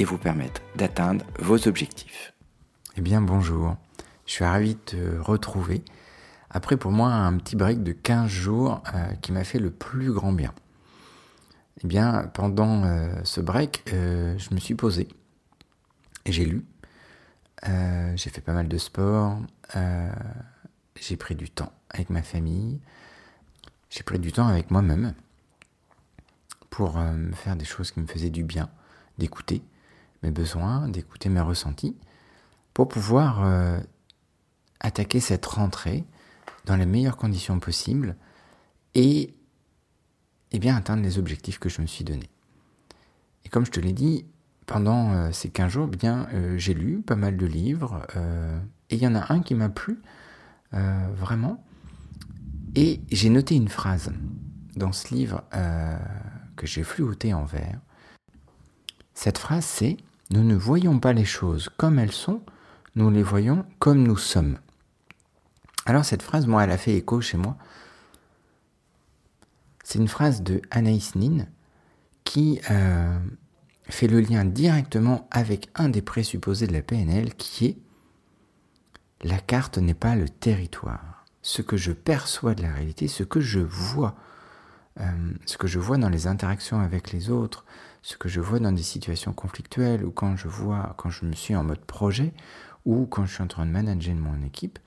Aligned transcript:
et 0.00 0.04
vous 0.04 0.16
permettre 0.16 0.62
d'atteindre 0.76 1.26
vos 1.38 1.68
objectifs. 1.68 2.32
Eh 2.96 3.02
bien 3.02 3.20
bonjour, 3.20 3.76
je 4.24 4.32
suis 4.32 4.44
ravi 4.44 4.74
de 4.74 4.80
te 4.80 5.18
retrouver 5.20 5.84
après 6.48 6.78
pour 6.78 6.90
moi 6.90 7.12
un 7.12 7.36
petit 7.36 7.54
break 7.54 7.82
de 7.82 7.92
15 7.92 8.26
jours 8.26 8.82
euh, 8.94 9.12
qui 9.20 9.30
m'a 9.30 9.44
fait 9.44 9.58
le 9.58 9.70
plus 9.70 10.10
grand 10.10 10.32
bien. 10.32 10.54
Eh 11.84 11.86
bien 11.86 12.30
pendant 12.32 12.82
euh, 12.84 13.12
ce 13.24 13.42
break, 13.42 13.84
euh, 13.92 14.38
je 14.38 14.54
me 14.54 14.58
suis 14.58 14.74
posé 14.74 15.06
et 16.24 16.32
j'ai 16.32 16.46
lu, 16.46 16.64
j'ai 17.62 18.30
fait 18.30 18.40
pas 18.40 18.54
mal 18.54 18.68
de 18.68 18.78
sport, 18.78 19.38
j'ai 20.98 21.16
pris 21.16 21.34
du 21.34 21.50
temps 21.50 21.72
avec 21.90 22.08
ma 22.08 22.22
famille, 22.22 22.80
j'ai 23.90 24.02
pris 24.02 24.18
du 24.18 24.32
temps 24.32 24.48
avec 24.48 24.70
moi-même 24.70 25.12
pour 26.70 26.98
me 26.98 27.32
faire 27.32 27.56
des 27.56 27.66
choses 27.66 27.90
qui 27.90 28.00
me 28.00 28.06
faisaient 28.06 28.30
du 28.30 28.44
bien, 28.44 28.70
d'écouter, 29.18 29.62
mes 30.22 30.30
besoins, 30.30 30.88
d'écouter 30.88 31.28
mes 31.28 31.40
ressentis, 31.40 31.96
pour 32.74 32.88
pouvoir 32.88 33.44
euh, 33.44 33.80
attaquer 34.80 35.20
cette 35.20 35.44
rentrée 35.46 36.04
dans 36.66 36.76
les 36.76 36.86
meilleures 36.86 37.16
conditions 37.16 37.58
possibles 37.58 38.16
et, 38.94 39.34
et 40.52 40.58
bien 40.58 40.76
atteindre 40.76 41.02
les 41.02 41.18
objectifs 41.18 41.58
que 41.58 41.68
je 41.68 41.80
me 41.80 41.86
suis 41.86 42.04
donnés. 42.04 42.30
Et 43.44 43.48
comme 43.48 43.64
je 43.64 43.70
te 43.70 43.80
l'ai 43.80 43.92
dit, 43.92 44.26
pendant 44.66 45.12
euh, 45.12 45.32
ces 45.32 45.50
15 45.50 45.72
jours, 45.72 45.86
bien, 45.88 46.28
euh, 46.32 46.56
j'ai 46.58 46.74
lu 46.74 47.00
pas 47.00 47.16
mal 47.16 47.36
de 47.36 47.46
livres, 47.46 48.06
et 48.90 48.96
il 48.96 49.02
y 49.02 49.06
en 49.06 49.14
a 49.14 49.32
un 49.32 49.40
qui 49.40 49.54
m'a 49.54 49.68
plu, 49.68 50.00
vraiment, 50.72 51.64
et 52.76 53.00
j'ai 53.10 53.28
noté 53.28 53.56
une 53.56 53.68
phrase 53.68 54.12
dans 54.76 54.92
ce 54.92 55.12
livre 55.12 55.42
que 56.54 56.66
j'ai 56.66 56.84
fluoté 56.84 57.34
en 57.34 57.44
vert. 57.44 57.80
Cette 59.14 59.38
phrase, 59.38 59.64
c'est 59.64 59.96
nous 60.30 60.44
ne 60.44 60.54
voyons 60.54 60.98
pas 60.98 61.12
les 61.12 61.24
choses 61.24 61.68
comme 61.76 61.98
elles 61.98 62.12
sont, 62.12 62.42
nous 62.94 63.10
les 63.10 63.22
voyons 63.22 63.64
comme 63.78 64.02
nous 64.02 64.16
sommes. 64.16 64.58
Alors 65.86 66.04
cette 66.04 66.22
phrase, 66.22 66.46
moi, 66.46 66.64
elle 66.64 66.70
a 66.70 66.78
fait 66.78 66.94
écho 66.94 67.20
chez 67.20 67.36
moi. 67.36 67.56
C'est 69.82 69.98
une 69.98 70.08
phrase 70.08 70.42
de 70.42 70.62
Anaïs 70.70 71.14
Nin 71.16 71.46
qui 72.24 72.60
euh, 72.70 73.18
fait 73.88 74.06
le 74.06 74.20
lien 74.20 74.44
directement 74.44 75.26
avec 75.30 75.68
un 75.74 75.88
des 75.88 76.02
présupposés 76.02 76.66
de 76.66 76.72
la 76.72 76.82
PNL 76.82 77.34
qui 77.34 77.66
est 77.66 77.78
la 79.22 79.38
carte 79.38 79.78
n'est 79.78 79.94
pas 79.94 80.16
le 80.16 80.28
territoire. 80.28 81.24
Ce 81.42 81.62
que 81.62 81.76
je 81.76 81.92
perçois 81.92 82.54
de 82.54 82.62
la 82.62 82.72
réalité, 82.72 83.08
ce 83.08 83.22
que 83.22 83.40
je 83.40 83.60
vois, 83.60 84.14
euh, 85.00 85.32
ce 85.46 85.58
que 85.58 85.66
je 85.66 85.78
vois 85.78 85.98
dans 85.98 86.08
les 86.08 86.26
interactions 86.26 86.80
avec 86.80 87.12
les 87.12 87.30
autres, 87.30 87.64
ce 88.02 88.16
que 88.16 88.28
je 88.28 88.40
vois 88.40 88.58
dans 88.58 88.72
des 88.72 88.82
situations 88.82 89.32
conflictuelles 89.32 90.04
ou 90.04 90.10
quand 90.10 90.36
je 90.36 90.48
vois, 90.48 90.94
quand 90.96 91.10
je 91.10 91.24
me 91.24 91.32
suis 91.32 91.54
en 91.54 91.64
mode 91.64 91.84
projet 91.84 92.32
ou 92.84 93.06
quand 93.06 93.26
je 93.26 93.34
suis 93.34 93.42
en 93.42 93.46
train 93.46 93.66
de 93.66 93.70
manager 93.70 94.14
mon 94.14 94.42
équipe, 94.44 94.78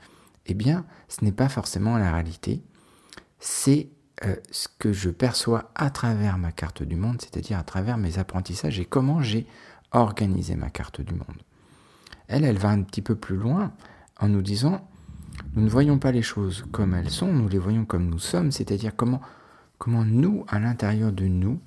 eh 0.46 0.54
bien, 0.54 0.86
ce 1.08 1.24
n'est 1.24 1.32
pas 1.32 1.50
forcément 1.50 1.98
la 1.98 2.12
réalité. 2.12 2.64
C'est 3.40 3.90
euh, 4.26 4.36
ce 4.52 4.68
que 4.80 4.94
je 4.94 5.10
perçois 5.10 5.72
à 5.76 5.90
travers 5.90 6.38
ma 6.38 6.52
carte 6.52 6.84
du 6.84 6.96
monde, 6.96 7.22
c'est-à-dire 7.22 7.58
à 7.58 7.64
travers 7.64 7.98
mes 7.98 8.18
apprentissages 8.18 8.80
et 8.80 8.86
comment 8.86 9.22
j'ai 9.22 9.48
organisé 9.92 10.56
ma 10.56 10.70
carte 10.70 11.02
du 11.02 11.14
monde. 11.14 11.42
Elle, 12.28 12.46
elle 12.46 12.58
va 12.58 12.70
un 12.70 12.82
petit 12.82 13.02
peu 13.02 13.16
plus 13.16 13.38
loin 13.38 13.74
en 14.20 14.28
nous 14.28 14.42
disant, 14.42 14.88
nous 15.56 15.64
ne 15.64 15.70
voyons 15.70 16.00
pas 16.00 16.12
les 16.12 16.22
choses 16.22 16.66
comme 16.72 16.94
elles 16.94 17.10
sont, 17.10 17.32
nous 17.32 17.48
les 17.48 17.58
voyons 17.58 17.86
comme 17.86 18.10
nous 18.10 18.20
sommes, 18.20 18.52
c'est-à-dire 18.52 18.96
comment, 18.96 19.22
comment 19.78 20.04
nous, 20.04 20.46
à 20.48 20.60
l'intérieur 20.60 21.12
de 21.12 21.26
nous, 21.26 21.60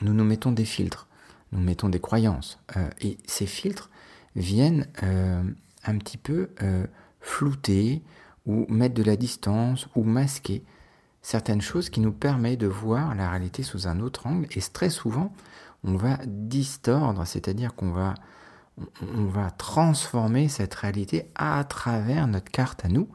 nous 0.00 0.14
nous 0.14 0.24
mettons 0.24 0.52
des 0.52 0.64
filtres, 0.64 1.06
nous 1.52 1.60
mettons 1.60 1.88
des 1.88 2.00
croyances. 2.00 2.58
Euh, 2.76 2.88
et 3.00 3.18
ces 3.26 3.46
filtres 3.46 3.90
viennent 4.34 4.86
euh, 5.02 5.42
un 5.84 5.98
petit 5.98 6.18
peu 6.18 6.50
euh, 6.62 6.86
flouter 7.20 8.02
ou 8.46 8.66
mettre 8.68 8.94
de 8.94 9.02
la 9.02 9.16
distance 9.16 9.88
ou 9.94 10.02
masquer 10.02 10.64
certaines 11.20 11.60
choses 11.60 11.90
qui 11.90 12.00
nous 12.00 12.12
permettent 12.12 12.60
de 12.60 12.66
voir 12.66 13.14
la 13.14 13.30
réalité 13.30 13.62
sous 13.62 13.86
un 13.86 14.00
autre 14.00 14.26
angle. 14.26 14.46
Et 14.56 14.60
très 14.60 14.90
souvent, 14.90 15.32
on 15.84 15.96
va 15.96 16.18
distordre, 16.26 17.24
c'est-à-dire 17.26 17.74
qu'on 17.74 17.92
va, 17.92 18.14
va 19.00 19.50
transformer 19.52 20.48
cette 20.48 20.74
réalité 20.74 21.26
à 21.34 21.62
travers 21.64 22.26
notre 22.26 22.50
carte 22.50 22.84
à 22.84 22.88
nous 22.88 23.08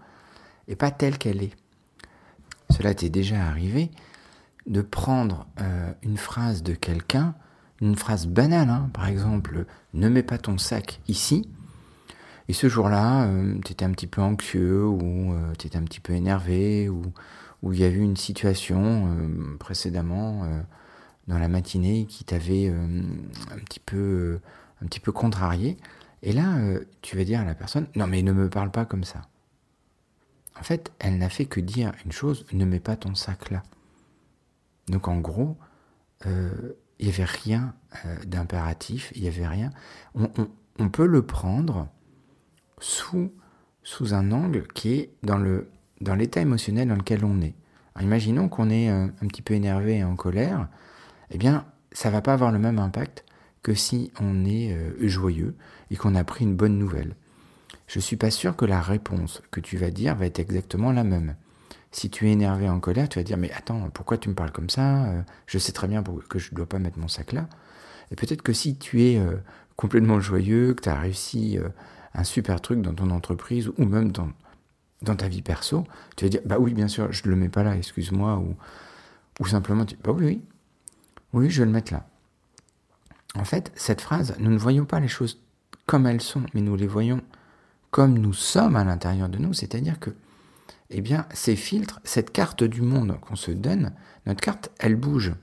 et 0.67 0.75
pas 0.75 0.91
telle 0.91 1.17
qu'elle 1.17 1.43
est. 1.43 1.53
Cela 2.69 2.93
t'est 2.93 3.09
déjà 3.09 3.45
arrivé 3.45 3.91
de 4.67 4.81
prendre 4.81 5.47
euh, 5.61 5.91
une 6.03 6.17
phrase 6.17 6.61
de 6.61 6.73
quelqu'un, 6.73 7.35
une 7.81 7.95
phrase 7.95 8.27
banale, 8.27 8.69
hein, 8.69 8.89
par 8.93 9.07
exemple, 9.07 9.65
ne 9.93 10.09
mets 10.09 10.23
pas 10.23 10.37
ton 10.37 10.57
sac 10.57 10.99
ici, 11.07 11.49
et 12.49 12.53
ce 12.53 12.69
jour-là, 12.69 13.25
euh, 13.25 13.57
tu 13.65 13.71
étais 13.71 13.85
un 13.85 13.91
petit 13.91 14.07
peu 14.07 14.21
anxieux, 14.21 14.85
ou 14.85 15.33
euh, 15.33 15.53
tu 15.57 15.67
étais 15.67 15.77
un 15.77 15.83
petit 15.83 15.99
peu 15.99 16.13
énervé, 16.13 16.89
ou, 16.89 17.03
il 17.71 17.79
y 17.79 17.83
a 17.83 17.89
eu 17.89 17.99
une 17.99 18.15
situation 18.15 19.09
précédemment 19.59 20.47
dans 21.27 21.39
la 21.39 21.47
matinée 21.49 22.05
qui 22.05 22.23
t'avait 22.23 22.69
un, 22.69 23.57
petit 23.65 23.79
peu, 23.79 24.39
un 24.81 24.85
petit 24.85 24.99
peu 24.99 25.11
contrarié, 25.11 25.75
et 26.21 26.31
là, 26.31 26.55
tu 27.01 27.17
vas 27.17 27.23
dire 27.25 27.41
à 27.41 27.45
la 27.45 27.55
personne, 27.55 27.87
non 27.95 28.07
mais 28.07 28.21
ne 28.21 28.31
me 28.31 28.47
parle 28.47 28.69
pas 28.71 28.85
comme 28.85 29.03
ça. 29.03 29.23
En 30.57 30.63
fait, 30.63 30.93
elle 30.99 31.17
n'a 31.17 31.29
fait 31.29 31.45
que 31.45 31.59
dire 31.59 31.91
une 32.05 32.11
chose, 32.11 32.45
ne 32.53 32.63
mets 32.63 32.79
pas 32.79 32.95
ton 32.95 33.15
sac 33.15 33.49
là. 33.49 33.63
Donc 34.87 35.07
en 35.07 35.17
gros, 35.17 35.57
euh, 36.25 36.73
il 36.99 37.07
n'y 37.07 37.13
avait 37.13 37.25
rien 37.25 37.73
euh, 38.05 38.15
d'impératif, 38.25 39.11
il 39.15 39.23
n'y 39.23 39.27
avait 39.27 39.47
rien. 39.47 39.71
On, 40.15 40.89
peut 40.89 41.05
le 41.05 41.21
prendre 41.23 41.87
sous, 42.79 43.31
un 44.11 44.31
angle 44.31 44.67
qui 44.67 44.93
est 44.93 45.09
dans, 45.23 45.37
l'état 46.15 46.41
émotionnel 46.41 46.87
dans 46.87 46.95
lequel 46.95 47.25
on 47.25 47.41
est. 47.41 47.55
imaginons 47.99 48.49
qu'on 48.49 48.69
est 48.69 48.89
un, 48.89 49.05
un, 49.21 49.27
petit 49.27 49.41
peu 49.41 49.53
énervé 49.53 49.97
et 49.97 50.03
en 50.03 50.15
colère, 50.15 50.67
eh 51.31 51.37
bien, 51.37 51.65
ça 51.91 52.09
va 52.09 52.21
pas 52.21 52.33
avoir 52.33 52.51
le 52.51 52.59
même 52.59 52.79
impact 52.79 53.25
que 53.63 53.73
si 53.73 54.11
on 54.21 54.45
est 54.45 54.71
euh, 54.71 55.07
joyeux 55.07 55.55
et 55.91 55.95
qu'on 55.95 56.15
a 56.15 56.23
pris 56.23 56.45
une 56.45 56.55
bonne 56.55 56.77
nouvelle. 56.77 57.15
Je 57.87 57.99
suis 57.99 58.15
pas 58.15 58.31
sûr 58.31 58.55
que 58.55 58.65
la 58.65 58.81
réponse 58.81 59.41
que 59.51 59.59
tu 59.59 59.77
vas 59.77 59.91
dire 59.91 60.15
va 60.15 60.25
être 60.25 60.39
exactement 60.39 60.91
la 60.91 61.03
même. 61.03 61.35
Si 61.91 62.09
tu 62.09 62.27
es 62.27 62.31
énervé, 62.31 62.69
en 62.69 62.79
colère, 62.79 63.09
tu 63.09 63.19
vas 63.19 63.23
dire 63.23 63.37
mais 63.37 63.51
attends, 63.51 63.89
pourquoi 63.93 64.17
tu 64.17 64.29
me 64.29 64.35
parles 64.35 64.51
comme 64.51 64.69
ça 64.69 65.05
euh, 65.05 65.21
Je 65.45 65.57
sais 65.57 65.71
très 65.71 65.87
bien 65.87 66.03
que 66.29 66.39
je 66.39 66.51
ne 66.51 66.55
dois 66.55 66.65
pas 66.65 66.79
mettre 66.79 66.99
mon 66.99 67.07
sac 67.07 67.31
là. 67.31 67.47
Et 68.11 68.15
peut-être 68.15 68.41
que 68.41 68.53
si 68.53 68.77
tu 68.77 69.03
es 69.03 69.17
euh, 69.17 69.37
complètement 69.75 70.19
joyeux, 70.19 70.73
que 70.73 70.81
tu 70.81 70.89
as 70.89 70.99
réussi 70.99 71.57
euh, 71.57 71.69
un 72.13 72.23
super 72.23 72.61
truc 72.61 72.81
dans 72.81 72.93
ton 72.93 73.09
entreprise 73.09 73.69
ou 73.77 73.85
même 73.85 74.11
dans, 74.11 74.29
dans 75.01 75.15
ta 75.15 75.27
vie 75.27 75.41
perso, 75.41 75.85
tu 76.15 76.25
vas 76.25 76.29
dire 76.29 76.41
bah 76.45 76.57
oui, 76.59 76.73
bien 76.73 76.87
sûr, 76.87 77.11
je 77.11 77.23
ne 77.25 77.29
le 77.31 77.35
mets 77.35 77.49
pas 77.49 77.63
là, 77.63 77.75
excuse-moi, 77.75 78.37
ou, 78.37 78.55
ou 79.39 79.45
simplement 79.47 79.85
tu 79.85 79.95
bah 80.03 80.11
oui, 80.11 80.25
oui, 80.25 80.41
oui, 81.33 81.49
je 81.49 81.59
vais 81.59 81.65
le 81.65 81.71
mettre 81.71 81.93
là. 81.93 82.07
En 83.35 83.43
fait, 83.43 83.71
cette 83.75 84.01
phrase, 84.01 84.35
nous 84.39 84.51
ne 84.51 84.57
voyons 84.57 84.85
pas 84.85 84.99
les 84.99 85.07
choses 85.07 85.39
comme 85.85 86.05
elles 86.05 86.21
sont, 86.21 86.43
mais 86.53 86.61
nous 86.61 86.75
les 86.75 86.87
voyons 86.87 87.21
comme 87.91 88.17
nous 88.17 88.33
sommes 88.33 88.75
à 88.75 88.83
l'intérieur 88.83 89.29
de 89.29 89.37
nous, 89.37 89.53
c'est-à-dire 89.53 89.99
que 89.99 90.11
eh 90.89 91.01
bien, 91.01 91.25
ces 91.33 91.55
filtres, 91.55 91.99
cette 92.03 92.31
carte 92.31 92.63
du 92.63 92.81
monde 92.81 93.19
qu'on 93.19 93.35
se 93.35 93.51
donne, 93.51 93.93
notre 94.25 94.41
carte, 94.41 94.71
elle 94.79 94.95
bouge. 94.95 95.33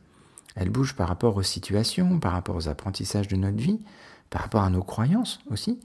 Elle 0.57 0.71
bouge 0.71 0.95
par 0.95 1.09
rapport 1.09 1.37
aux 1.37 1.43
situations, 1.43 2.19
par 2.19 2.33
rapport 2.33 2.57
aux 2.57 2.69
apprentissages 2.69 3.29
de 3.29 3.37
notre 3.37 3.59
vie, 3.59 3.81
par 4.31 4.43
rapport 4.43 4.63
à 4.63 4.71
nos 4.71 4.83
croyances 4.83 5.41
aussi, 5.51 5.81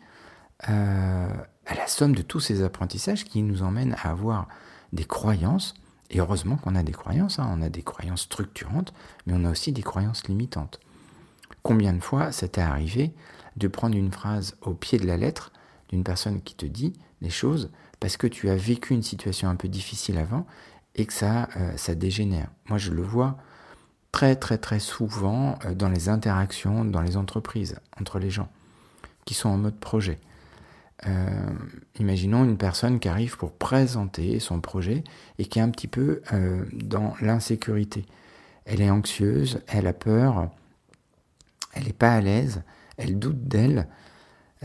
euh, 0.69 1.33
à 1.65 1.75
la 1.75 1.87
somme 1.87 2.15
de 2.15 2.21
tous 2.21 2.39
ces 2.39 2.63
apprentissages 2.63 3.25
qui 3.25 3.41
nous 3.41 3.63
emmènent 3.63 3.95
à 4.01 4.11
avoir 4.11 4.47
des 4.93 5.05
croyances. 5.05 5.73
Et 6.09 6.19
heureusement 6.19 6.57
qu'on 6.57 6.75
a 6.75 6.83
des 6.83 6.91
croyances, 6.91 7.39
hein. 7.39 7.49
on 7.51 7.61
a 7.61 7.69
des 7.69 7.83
croyances 7.83 8.21
structurantes, 8.21 8.93
mais 9.25 9.33
on 9.35 9.45
a 9.45 9.51
aussi 9.51 9.71
des 9.71 9.83
croyances 9.83 10.27
limitantes. 10.27 10.79
Combien 11.61 11.93
de 11.93 11.99
fois 11.99 12.31
ça 12.31 12.47
t'est 12.47 12.61
arrivé 12.61 13.13
de 13.57 13.67
prendre 13.67 13.95
une 13.95 14.11
phrase 14.11 14.55
au 14.61 14.73
pied 14.73 14.97
de 14.97 15.05
la 15.05 15.17
lettre 15.17 15.51
d'une 15.89 16.03
personne 16.03 16.41
qui 16.41 16.55
te 16.55 16.65
dit 16.65 16.93
les 17.21 17.29
choses 17.29 17.69
parce 17.99 18.17
que 18.17 18.27
tu 18.27 18.49
as 18.49 18.55
vécu 18.55 18.93
une 18.93 19.03
situation 19.03 19.49
un 19.49 19.55
peu 19.55 19.67
difficile 19.67 20.17
avant 20.17 20.45
et 20.95 21.05
que 21.05 21.13
ça, 21.13 21.49
euh, 21.57 21.75
ça 21.77 21.95
dégénère. 21.95 22.49
Moi, 22.67 22.77
je 22.77 22.91
le 22.91 23.01
vois 23.01 23.37
très 24.11 24.35
très 24.35 24.57
très 24.57 24.79
souvent 24.79 25.59
euh, 25.65 25.73
dans 25.73 25.89
les 25.89 26.09
interactions 26.09 26.83
dans 26.85 27.01
les 27.01 27.17
entreprises, 27.17 27.79
entre 27.99 28.19
les 28.19 28.29
gens. 28.29 28.49
qui 29.25 29.35
sont 29.35 29.49
en 29.49 29.57
mode 29.57 29.79
projet. 29.79 30.17
Euh, 31.07 31.53
imaginons 31.99 32.43
une 32.43 32.57
personne 32.57 32.99
qui 32.99 33.07
arrive 33.07 33.37
pour 33.37 33.51
présenter 33.51 34.39
son 34.39 34.59
projet 34.59 35.03
et 35.37 35.45
qui 35.45 35.59
est 35.59 35.61
un 35.61 35.69
petit 35.69 35.87
peu 35.87 36.21
dans 36.73 37.13
l'insécurité. 37.21 38.05
Elle 38.65 38.81
est 38.81 38.89
anxieuse, 38.89 39.61
elle 39.67 39.85
a 39.85 39.93
peur, 39.93 40.49
elle 41.73 41.85
n'est 41.85 41.93
pas 41.93 42.13
à 42.13 42.21
l'aise, 42.21 42.63
elle 42.97 43.19
doute 43.19 43.47
d'elle. 43.47 43.87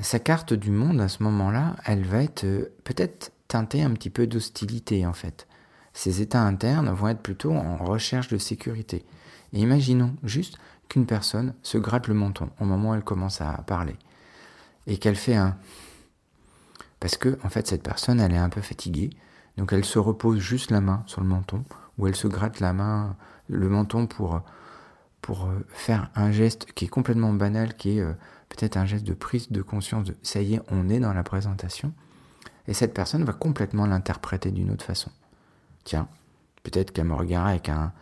Sa 0.00 0.18
carte 0.18 0.52
du 0.52 0.70
monde 0.70 1.00
à 1.00 1.08
ce 1.08 1.22
moment-là, 1.22 1.76
elle 1.84 2.04
va 2.04 2.22
être 2.22 2.44
euh, 2.44 2.72
peut-être 2.82 3.32
teintée 3.48 3.82
un 3.82 3.92
petit 3.92 4.10
peu 4.10 4.26
d'hostilité 4.26 5.06
en 5.06 5.12
fait. 5.12 5.46
Ses 5.92 6.20
états 6.20 6.42
internes 6.42 6.90
vont 6.90 7.08
être 7.08 7.22
plutôt 7.22 7.52
en 7.52 7.76
recherche 7.76 8.28
de 8.28 8.38
sécurité. 8.38 9.04
Et 9.52 9.60
imaginons 9.60 10.16
juste 10.24 10.58
qu'une 10.88 11.06
personne 11.06 11.54
se 11.62 11.78
gratte 11.78 12.08
le 12.08 12.14
menton 12.14 12.50
au 12.60 12.64
moment 12.64 12.90
où 12.90 12.94
elle 12.94 13.04
commence 13.04 13.40
à 13.40 13.52
parler 13.66 13.96
et 14.86 14.98
qu'elle 14.98 15.16
fait 15.16 15.36
un 15.36 15.56
parce 17.04 17.18
que, 17.18 17.38
en 17.44 17.50
fait, 17.50 17.66
cette 17.66 17.82
personne, 17.82 18.18
elle 18.18 18.32
est 18.32 18.38
un 18.38 18.48
peu 18.48 18.62
fatiguée. 18.62 19.10
Donc 19.58 19.74
elle 19.74 19.84
se 19.84 19.98
repose 19.98 20.38
juste 20.38 20.70
la 20.70 20.80
main 20.80 21.02
sur 21.04 21.20
le 21.20 21.26
menton, 21.26 21.62
ou 21.98 22.06
elle 22.06 22.16
se 22.16 22.26
gratte 22.26 22.60
la 22.60 22.72
main, 22.72 23.14
le 23.46 23.68
menton 23.68 24.06
pour, 24.06 24.40
pour 25.20 25.44
euh, 25.44 25.66
faire 25.68 26.10
un 26.14 26.32
geste 26.32 26.72
qui 26.72 26.86
est 26.86 26.88
complètement 26.88 27.34
banal, 27.34 27.74
qui 27.76 27.98
est 27.98 28.00
euh, 28.00 28.14
peut-être 28.48 28.76
un 28.76 28.86
geste 28.86 29.04
de 29.04 29.14
prise 29.14 29.50
de 29.50 29.62
conscience 29.62 30.04
de 30.04 30.16
ça 30.22 30.40
y 30.40 30.54
est, 30.54 30.60
on 30.70 30.88
est 30.88 31.00
dans 31.00 31.12
la 31.12 31.22
présentation. 31.22 31.92
Et 32.66 32.74
cette 32.74 32.94
personne 32.94 33.24
va 33.24 33.32
complètement 33.32 33.86
l'interpréter 33.86 34.50
d'une 34.50 34.70
autre 34.70 34.84
façon. 34.84 35.10
Tiens, 35.84 36.08
peut-être 36.62 36.92
qu'elle 36.92 37.06
me 37.06 37.14
regarde 37.14 37.48
avec 37.48 37.68
un. 37.68 37.92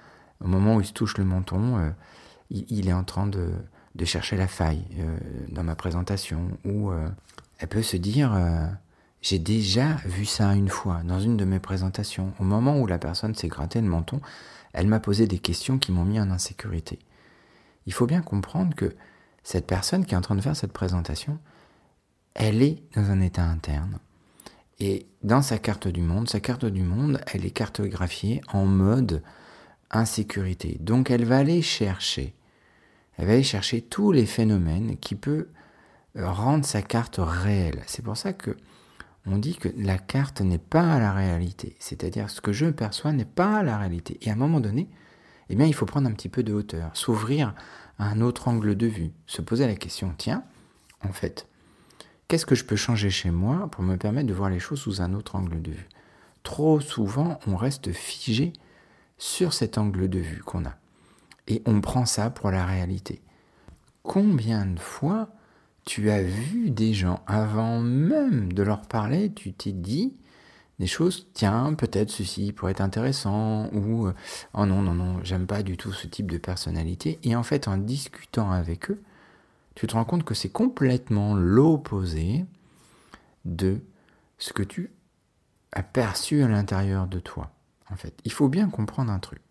Au 0.45 0.49
moment 0.49 0.77
où 0.77 0.81
il 0.81 0.87
se 0.87 0.93
touche 0.93 1.19
le 1.19 1.25
menton, 1.25 1.79
euh, 1.79 1.91
il, 2.51 2.89
est 2.89 2.93
en 2.93 3.05
train 3.05 3.27
de, 3.27 3.51
de 3.95 4.05
chercher 4.05 4.37
la 4.37 4.49
faille 4.49 4.85
dans 5.49 5.63
ma 5.63 5.75
présentation. 5.75 6.49
Ou 6.65 6.93
elle 7.59 7.69
peut 7.69 7.83
se 7.83 7.97
dire 7.97 8.37
j'ai 9.23 9.39
déjà 9.39 9.95
vu 10.05 10.27
ça 10.27 10.53
une 10.55 10.69
fois 10.69 11.03
dans 11.05 11.21
une 11.21 11.37
de 11.37 11.45
mes 11.45 11.61
présentations. 11.61 12.33
Au 12.41 12.45
moment 12.45 12.81
où 12.81 12.89
la 12.89 12.99
personne 12.99 13.37
s'est 13.37 13.49
gratté 13.49 13.81
le 13.81 13.87
menton, 13.87 14.21
elle 14.73 14.89
m'a 14.89 14.99
posé 14.99 15.29
des 15.29 15.39
questions 15.39 15.79
qui 15.79 15.93
m'ont 15.93 16.05
mis 16.05 16.21
en 16.21 16.31
insécurité. 16.31 16.99
Il 17.87 17.93
faut 17.93 18.07
bien 18.07 18.21
comprendre 18.21 18.75
que 18.75 18.97
cette 19.43 19.67
personne 19.67 20.05
qui 20.05 20.15
est 20.15 20.19
en 20.19 20.23
train 20.23 20.37
de 20.37 20.41
faire 20.41 20.57
cette 20.57 20.73
présentation, 20.73 21.39
elle 22.35 22.63
est 22.63 22.83
dans 22.95 23.11
un 23.11 23.21
état 23.21 23.45
interne. 23.45 23.99
Et 24.79 25.07
dans 25.23 25.43
sa 25.43 25.59
carte 25.59 25.89
du 25.89 26.01
monde, 26.01 26.29
sa 26.29 26.41
carte 26.41 26.65
du 26.65 26.83
monde, 26.83 27.21
elle 27.33 27.45
est 27.45 27.51
cartographiée 27.51 28.41
en 28.53 28.65
mode 28.65 29.23
insécurité. 29.91 30.79
Donc 30.81 31.11
elle 31.11 31.25
va 31.25 31.39
aller 31.39 31.63
chercher, 31.63 32.35
elle 33.17 33.27
va 33.27 33.33
aller 33.35 33.43
chercher 33.43 33.83
tous 33.83 34.13
les 34.13 34.27
phénomènes 34.27 34.97
qui 34.97 35.15
peuvent 35.15 35.47
rendre 36.17 36.65
sa 36.65 36.83
carte 36.83 37.21
réelle. 37.21 37.83
C'est 37.87 38.03
pour 38.03 38.17
ça 38.17 38.33
que 38.33 38.57
on 39.27 39.39
dit 39.39 39.55
que 39.55 39.69
la 39.77 39.99
carte 39.99 40.41
n'est 40.41 40.59
pas 40.59 40.99
la 40.99 41.13
réalité. 41.13 41.77
C'est-à-dire 41.79 42.29
ce 42.29 42.41
que 42.41 42.53
je 42.53 42.67
perçois 42.67 43.13
n'est 43.13 43.25
pas 43.25 43.63
la 43.63 43.79
réalité. 43.79 44.19
Et 44.23 44.31
à 44.31 44.33
un 44.33 44.37
moment 44.37 44.61
donné, 44.61 44.89
eh 45.53 45.55
bien, 45.55 45.67
il 45.67 45.75
faut 45.75 45.85
prendre 45.85 46.09
un 46.09 46.13
petit 46.13 46.31
peu 46.31 46.43
de 46.43 46.55
hauteur, 46.55 46.91
s'ouvrir 46.95 47.55
à 47.99 48.09
un 48.09 48.23
autre 48.23 48.49
angle 48.49 48.75
de 48.75 48.87
vue, 48.87 49.11
se 49.27 49.43
poser 49.43 49.67
la 49.67 49.75
question, 49.75 50.15
tiens, 50.17 50.45
en 51.05 51.13
fait, 51.13 51.47
qu'est-ce 52.27 52.47
que 52.47 52.55
je 52.55 52.65
peux 52.65 52.75
changer 52.75 53.11
chez 53.11 53.31
moi 53.31 53.69
pour 53.71 53.85
me 53.85 53.97
permettre 53.97 54.29
de 54.29 54.33
voir 54.33 54.49
les 54.49 54.59
choses 54.59 54.81
sous 54.81 55.03
un 55.03 55.13
autre 55.13 55.37
angle 55.37 55.61
de 55.61 55.73
vue? 55.73 55.89
Trop 56.43 56.81
souvent, 56.81 57.39
on 57.47 57.57
reste 57.57 57.93
figé 57.93 58.55
sur 59.19 59.53
cet 59.53 59.77
angle 59.77 60.09
de 60.09 60.21
vue 60.21 60.43
qu'on 60.43 60.65
a. 60.65 60.75
Et 61.49 61.63
on 61.67 61.83
prend 61.83 62.07
ça 62.07 62.31
pour 62.31 62.51
la 62.51 62.65
réalité. 62.65 63.21
Combien 64.03 64.65
de 64.65 64.81
fois 64.81 65.29
tu 65.85 66.11
as 66.11 66.23
vu 66.23 66.71
des 66.71 66.95
gens 66.95 67.21
avant 67.27 67.81
même 67.81 68.55
de 68.55 68.63
leur 68.63 68.81
parler, 68.81 69.31
tu 69.35 69.53
t'es 69.53 69.73
dit 69.73 70.15
des 70.83 70.89
choses, 70.89 71.29
tiens, 71.33 71.75
peut-être 71.75 72.11
ceci 72.11 72.53
pourrait 72.53 72.73
être 72.73 72.81
intéressant, 72.81 73.69
ou 73.73 74.07
euh, 74.07 74.15
oh 74.55 74.67
non, 74.67 74.83
non, 74.83 74.95
non, 74.95 75.23
j'aime 75.23 75.47
pas 75.47 75.63
du 75.63 75.77
tout 75.77 75.93
ce 75.93 76.07
type 76.07 76.31
de 76.31 76.39
personnalité. 76.39 77.19
Et 77.23 77.35
en 77.35 77.43
fait, 77.43 77.69
en 77.69 77.77
discutant 77.77 78.51
avec 78.51 78.91
eux, 78.91 79.01
tu 79.75 79.87
te 79.87 79.95
rends 79.95 80.05
compte 80.05 80.25
que 80.25 80.35
c'est 80.35 80.51
complètement 80.51 81.35
l'opposé 81.35 82.45
de 83.45 83.81
ce 84.39 84.53
que 84.53 84.63
tu 84.63 84.91
as 85.73 85.83
perçu 85.83 86.43
à 86.43 86.49
l'intérieur 86.49 87.07
de 87.07 87.21
toi. 87.21 87.51
En 87.91 87.97
fait, 87.97 88.15
il 88.25 88.33
faut 88.33 88.49
bien 88.49 88.69
comprendre 88.69 89.11
un 89.11 89.19
truc. 89.19 89.43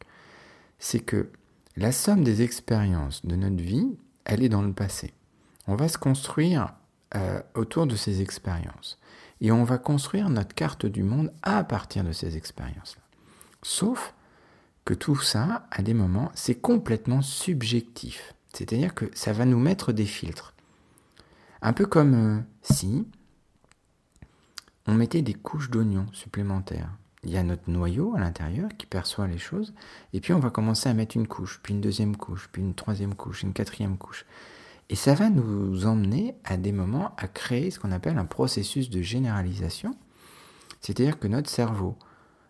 C'est 0.77 0.99
que 0.99 1.29
la 1.77 1.91
somme 1.91 2.23
des 2.23 2.41
expériences 2.41 3.25
de 3.25 3.35
notre 3.35 3.63
vie, 3.63 3.97
elle 4.25 4.43
est 4.43 4.49
dans 4.49 4.61
le 4.61 4.73
passé 4.73 5.13
on 5.67 5.75
va 5.75 5.87
se 5.87 5.97
construire 5.97 6.73
euh, 7.15 7.41
autour 7.55 7.87
de 7.87 7.95
ces 7.95 8.21
expériences. 8.21 8.99
Et 9.41 9.51
on 9.51 9.63
va 9.63 9.77
construire 9.77 10.29
notre 10.29 10.55
carte 10.55 10.85
du 10.85 11.03
monde 11.03 11.33
à 11.41 11.63
partir 11.63 12.03
de 12.03 12.11
ces 12.11 12.38
expériences-là. 12.38 13.01
Sauf 13.63 14.13
que 14.85 14.93
tout 14.93 15.19
ça, 15.19 15.67
à 15.71 15.81
des 15.81 15.93
moments, 15.93 16.31
c'est 16.35 16.55
complètement 16.55 17.21
subjectif. 17.21 18.33
C'est-à-dire 18.53 18.93
que 18.93 19.05
ça 19.13 19.33
va 19.33 19.45
nous 19.45 19.59
mettre 19.59 19.91
des 19.91 20.05
filtres. 20.05 20.53
Un 21.61 21.73
peu 21.73 21.85
comme 21.85 22.13
euh, 22.13 22.41
si 22.61 23.07
on 24.88 24.93
mettait 24.93 25.21
des 25.21 25.33
couches 25.33 25.69
d'oignons 25.69 26.07
supplémentaires. 26.11 26.89
Il 27.23 27.29
y 27.29 27.38
a 27.38 27.43
notre 27.43 27.69
noyau 27.69 28.15
à 28.15 28.19
l'intérieur 28.19 28.69
qui 28.77 28.88
perçoit 28.88 29.27
les 29.27 29.38
choses, 29.38 29.73
et 30.11 30.21
puis 30.21 30.33
on 30.33 30.39
va 30.39 30.49
commencer 30.49 30.89
à 30.89 30.93
mettre 30.95 31.15
une 31.15 31.27
couche, 31.27 31.59
puis 31.61 31.73
une 31.73 31.81
deuxième 31.81 32.17
couche, 32.17 32.49
puis 32.51 32.63
une 32.63 32.73
troisième 32.73 33.13
couche, 33.13 33.43
une 33.43 33.53
quatrième 33.53 33.97
couche. 33.97 34.25
Et 34.91 34.95
ça 34.95 35.13
va 35.13 35.29
nous 35.29 35.85
emmener 35.85 36.35
à 36.43 36.57
des 36.57 36.73
moments 36.73 37.15
à 37.15 37.29
créer 37.29 37.71
ce 37.71 37.79
qu'on 37.79 37.93
appelle 37.93 38.17
un 38.17 38.25
processus 38.25 38.89
de 38.89 39.01
généralisation. 39.01 39.95
C'est-à-dire 40.81 41.17
que 41.17 41.29
notre 41.29 41.49
cerveau, 41.49 41.97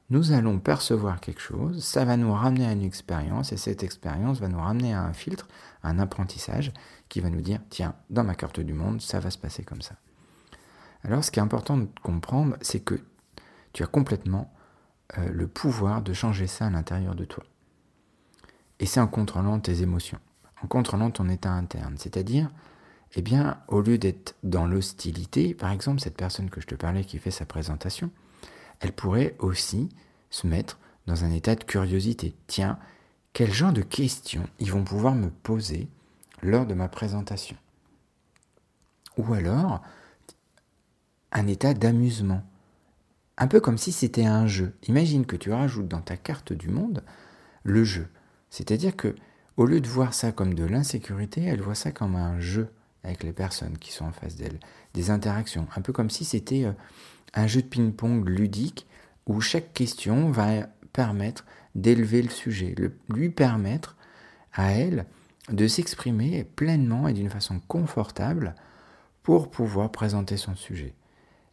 nous 0.09 0.31
allons 0.31 0.57
percevoir 0.57 1.21
quelque 1.21 1.39
chose, 1.39 1.83
ça 1.83 2.03
va 2.03 2.17
nous 2.17 2.33
ramener 2.33 2.65
à 2.65 2.71
une 2.71 2.81
expérience, 2.81 3.53
et 3.53 3.57
cette 3.57 3.83
expérience 3.83 4.39
va 4.39 4.47
nous 4.47 4.59
ramener 4.59 4.91
à 4.91 5.03
un 5.03 5.13
filtre, 5.13 5.47
à 5.83 5.89
un 5.89 5.99
apprentissage, 5.99 6.73
qui 7.09 7.19
va 7.19 7.29
nous 7.29 7.41
dire, 7.41 7.59
tiens, 7.69 7.93
dans 8.09 8.23
ma 8.23 8.33
carte 8.33 8.59
du 8.59 8.73
monde, 8.73 9.01
ça 9.01 9.19
va 9.19 9.29
se 9.29 9.37
passer 9.37 9.61
comme 9.61 9.83
ça. 9.83 9.93
Alors 11.03 11.23
ce 11.23 11.29
qui 11.29 11.37
est 11.37 11.43
important 11.43 11.77
de 11.77 11.89
comprendre, 12.01 12.57
c'est 12.61 12.79
que 12.79 12.99
tu 13.71 13.83
as 13.83 13.87
complètement 13.87 14.51
euh, 15.19 15.29
le 15.31 15.47
pouvoir 15.47 16.01
de 16.01 16.11
changer 16.11 16.47
ça 16.47 16.65
à 16.65 16.69
l'intérieur 16.71 17.13
de 17.13 17.25
toi. 17.25 17.43
Et 18.79 18.87
c'est 18.87 18.99
en 18.99 19.07
contrôlant 19.07 19.59
tes 19.59 19.83
émotions 19.83 20.19
en 20.63 20.67
contrôlant 20.67 21.11
ton 21.11 21.29
état 21.29 21.51
interne. 21.51 21.95
C'est-à-dire, 21.97 22.49
eh 23.13 23.21
bien, 23.21 23.59
au 23.67 23.81
lieu 23.81 23.97
d'être 23.97 24.35
dans 24.43 24.65
l'hostilité, 24.65 25.53
par 25.53 25.71
exemple, 25.71 26.01
cette 26.01 26.17
personne 26.17 26.49
que 26.49 26.61
je 26.61 26.67
te 26.67 26.75
parlais 26.75 27.03
qui 27.03 27.17
fait 27.17 27.31
sa 27.31 27.45
présentation, 27.45 28.11
elle 28.79 28.93
pourrait 28.93 29.35
aussi 29.39 29.89
se 30.29 30.47
mettre 30.47 30.79
dans 31.07 31.23
un 31.23 31.31
état 31.31 31.55
de 31.55 31.63
curiosité. 31.63 32.35
Tiens, 32.47 32.79
quel 33.33 33.51
genre 33.51 33.73
de 33.73 33.81
questions 33.81 34.47
ils 34.59 34.71
vont 34.71 34.83
pouvoir 34.83 35.15
me 35.15 35.29
poser 35.29 35.87
lors 36.41 36.65
de 36.65 36.73
ma 36.73 36.87
présentation? 36.87 37.57
Ou 39.17 39.33
alors, 39.33 39.81
un 41.31 41.47
état 41.47 41.73
d'amusement. 41.73 42.43
Un 43.37 43.47
peu 43.47 43.59
comme 43.59 43.77
si 43.77 43.91
c'était 43.91 44.25
un 44.25 44.47
jeu. 44.47 44.75
Imagine 44.87 45.25
que 45.25 45.35
tu 45.35 45.51
rajoutes 45.51 45.87
dans 45.87 46.01
ta 46.01 46.17
carte 46.17 46.53
du 46.53 46.69
monde 46.69 47.03
le 47.63 47.83
jeu. 47.83 48.07
C'est-à-dire 48.49 48.95
que 48.95 49.15
au 49.57 49.65
lieu 49.65 49.81
de 49.81 49.87
voir 49.87 50.13
ça 50.13 50.31
comme 50.31 50.53
de 50.53 50.63
l'insécurité, 50.63 51.43
elle 51.43 51.61
voit 51.61 51.75
ça 51.75 51.91
comme 51.91 52.15
un 52.15 52.39
jeu 52.39 52.69
avec 53.03 53.23
les 53.23 53.33
personnes 53.33 53.77
qui 53.77 53.91
sont 53.91 54.05
en 54.05 54.11
face 54.11 54.35
d'elle, 54.35 54.59
des 54.93 55.09
interactions, 55.09 55.67
un 55.75 55.81
peu 55.81 55.93
comme 55.93 56.09
si 56.09 56.25
c'était 56.25 56.65
euh, 56.65 56.73
un 57.33 57.47
jeu 57.47 57.61
de 57.61 57.67
ping-pong 57.67 58.27
ludique 58.27 58.87
où 59.25 59.41
chaque 59.41 59.73
question 59.73 60.29
va 60.29 60.67
permettre 60.93 61.45
d'élever 61.75 62.21
le 62.21 62.29
sujet, 62.29 62.75
lui 63.09 63.29
permettre 63.29 63.95
à 64.53 64.71
elle 64.71 65.05
de 65.49 65.67
s'exprimer 65.67 66.43
pleinement 66.43 67.07
et 67.07 67.13
d'une 67.13 67.29
façon 67.29 67.59
confortable 67.67 68.55
pour 69.23 69.49
pouvoir 69.49 69.91
présenter 69.91 70.37
son 70.37 70.55
sujet. 70.55 70.93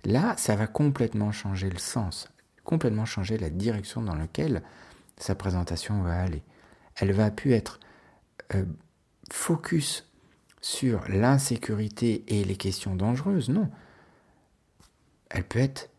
Là, 0.04 0.34
ça 0.36 0.56
va 0.56 0.66
complètement 0.66 1.32
changer 1.32 1.70
le 1.70 1.78
sens, 1.78 2.28
complètement 2.64 3.04
changer 3.04 3.38
la 3.38 3.50
direction 3.50 4.02
dans 4.02 4.14
laquelle 4.14 4.62
sa 5.16 5.34
présentation 5.34 6.02
va 6.02 6.20
aller. 6.20 6.42
Elle 6.96 7.12
va 7.12 7.30
plus 7.30 7.52
être 7.52 7.80
euh, 8.54 8.64
focus 9.30 10.06
sur 10.60 11.08
l'insécurité 11.08 12.24
et 12.28 12.44
les 12.44 12.56
questions 12.56 12.96
dangereuses, 12.96 13.48
non. 13.48 13.70
Elle 15.30 15.44
peut 15.44 15.58
être 15.58 15.90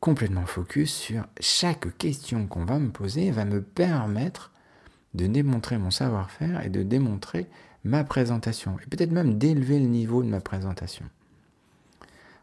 complètement 0.00 0.46
focus 0.46 0.92
sur 0.94 1.26
chaque 1.40 1.96
question 1.98 2.46
qu'on 2.46 2.64
va 2.64 2.78
me 2.78 2.90
poser 2.90 3.30
va 3.30 3.44
me 3.44 3.60
permettre 3.62 4.52
de 5.14 5.26
démontrer 5.26 5.76
mon 5.76 5.90
savoir-faire 5.90 6.64
et 6.64 6.70
de 6.70 6.82
démontrer 6.82 7.48
ma 7.84 8.04
présentation, 8.04 8.76
et 8.78 8.86
peut-être 8.86 9.10
même 9.10 9.38
d'élever 9.38 9.78
le 9.78 9.86
niveau 9.86 10.22
de 10.22 10.28
ma 10.28 10.40
présentation. 10.40 11.04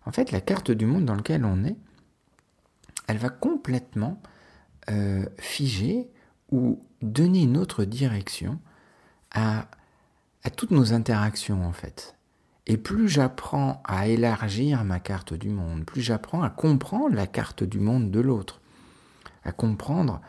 En 0.05 0.11
fait, 0.11 0.31
la 0.31 0.41
carte 0.41 0.71
du 0.71 0.85
monde 0.85 1.05
dans 1.05 1.15
lequel 1.15 1.45
on 1.45 1.63
est, 1.63 1.75
elle 3.07 3.17
va 3.17 3.29
complètement 3.29 4.21
euh, 4.89 5.25
figer 5.37 6.09
ou 6.51 6.83
donner 7.01 7.43
une 7.43 7.57
autre 7.57 7.85
direction 7.85 8.59
à, 9.31 9.67
toutes 10.55 10.71
nos 10.71 10.93
interactions 10.93 11.65
en 11.65 11.73
fait. 11.73 12.15
Et 12.65 12.77
plus 12.77 13.07
j'apprends 13.07 13.81
à 13.85 14.07
élargir 14.07 14.83
ma 14.83 14.99
carte 14.99 15.33
du 15.33 15.49
monde, 15.49 15.85
plus 15.85 16.01
j'apprends 16.01 16.41
à 16.41 16.49
comprendre 16.49 17.15
la 17.15 17.27
carte 17.27 17.63
du 17.63 17.79
monde 17.79 18.11
de 18.11 18.19
l'autre, 18.19 18.61
à 19.43 19.51
comprendre 19.51 20.21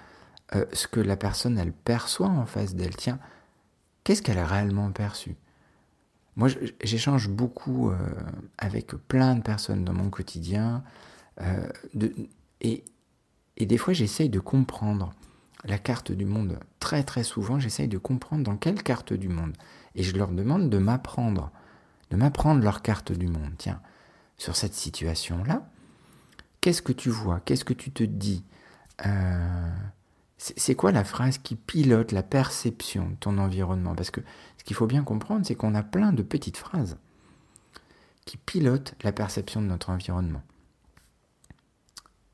euh, 0.54 0.64
ce 0.72 0.86
que 0.86 1.00
la 1.00 1.16
personne, 1.16 1.58
elle 1.58 1.72
perçoit 1.72 2.28
en 2.28 2.46
face 2.46 2.74
d'elle. 2.74 2.96
Tiens, 2.96 3.18
qu'est-ce 4.04 4.22
qu'elle 4.22 4.38
a 4.38 4.46
réellement 4.46 4.90
perçu? 4.92 5.36
Moi, 6.36 6.48
j'échange 6.82 7.28
beaucoup 7.28 7.90
euh, 7.90 7.96
avec 8.58 8.94
plein 9.08 9.34
de 9.34 9.42
personnes 9.42 9.84
dans 9.84 9.92
mon 9.92 10.08
quotidien, 10.08 10.84
euh, 11.40 11.68
et, 12.60 12.84
et 13.56 13.66
des 13.66 13.78
fois, 13.78 13.92
j'essaye 13.92 14.28
de 14.28 14.40
comprendre 14.40 15.12
la 15.64 15.78
carte 15.78 16.12
du 16.12 16.24
monde. 16.24 16.58
Très 16.80 17.02
très 17.02 17.24
souvent, 17.24 17.58
j'essaye 17.58 17.88
de 17.88 17.98
comprendre 17.98 18.44
dans 18.44 18.56
quelle 18.56 18.82
carte 18.82 19.12
du 19.12 19.28
monde. 19.28 19.56
Et 19.94 20.02
je 20.02 20.16
leur 20.16 20.30
demande 20.30 20.70
de 20.70 20.78
m'apprendre, 20.78 21.50
de 22.10 22.16
m'apprendre 22.16 22.62
leur 22.62 22.82
carte 22.82 23.12
du 23.12 23.26
monde. 23.26 23.52
Tiens, 23.58 23.80
sur 24.36 24.56
cette 24.56 24.74
situation-là, 24.74 25.68
qu'est-ce 26.60 26.82
que 26.82 26.92
tu 26.92 27.10
vois? 27.10 27.40
Qu'est-ce 27.40 27.64
que 27.64 27.74
tu 27.74 27.90
te 27.90 28.04
dis? 28.04 28.44
Euh, 29.06 29.70
C'est 30.36 30.74
quoi 30.76 30.92
la 30.92 31.04
phrase 31.04 31.38
qui 31.38 31.56
pilote 31.56 32.12
la 32.12 32.22
perception 32.22 33.08
de 33.10 33.14
ton 33.16 33.38
environnement? 33.38 33.94
Parce 33.94 34.10
que 34.10 34.20
ce 34.58 34.64
qu'il 34.64 34.76
faut 34.76 34.86
bien 34.86 35.02
comprendre, 35.02 35.44
c'est 35.44 35.56
qu'on 35.56 35.74
a 35.74 35.82
plein 35.82 36.12
de 36.12 36.22
petites 36.22 36.56
phrases 36.56 36.96
qui 38.24 38.36
pilotent 38.36 38.94
la 39.02 39.12
perception 39.12 39.62
de 39.62 39.66
notre 39.66 39.90
environnement. 39.90 40.42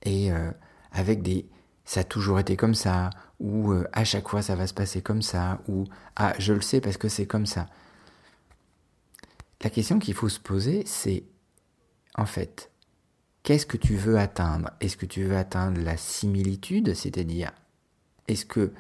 Et 0.03 0.33
euh, 0.33 0.51
avec 0.93 1.23
des, 1.23 1.47
ça 1.85 2.01
a 2.01 2.05
toujours 2.05 2.39
été 2.39 2.57
comme 2.57 2.75
ça, 2.75 3.11
ou 3.41 3.73
euh, 3.73 3.87
à 3.93 4.05
chaque 4.05 4.29
fois 4.29 4.43
ça 4.43 4.55
va 4.55 4.67
se 4.67 4.75
passer 4.75 5.03
comme 5.03 5.23
ça, 5.23 5.61
ou 5.69 5.85
ah 6.17 6.35
je 6.39 6.53
le 6.53 6.61
sais 6.61 6.81
parce 6.81 6.97
que 6.97 7.09
c'est 7.09 7.27
comme 7.27 7.47
ça. 7.47 7.67
La 9.63 9.71
question 9.71 9.99
qu'il 9.99 10.15
faut 10.15 10.29
se 10.29 10.41
poser, 10.41 10.85
c'est 10.87 11.25
en 12.17 12.27
fait, 12.27 12.71
qu'est-ce 13.43 13.67
que 13.67 13.77
tu 13.77 13.97
veux 13.97 14.19
atteindre? 14.19 14.71
Est-ce 14.81 14.97
que 14.97 15.07
tu 15.07 15.25
veux 15.25 15.37
atteindre 15.37 15.81
la 15.81 15.97
similitude, 15.97 16.95
c'est-à-dire 16.95 17.53
est-ce 18.29 18.47
que 18.47 18.73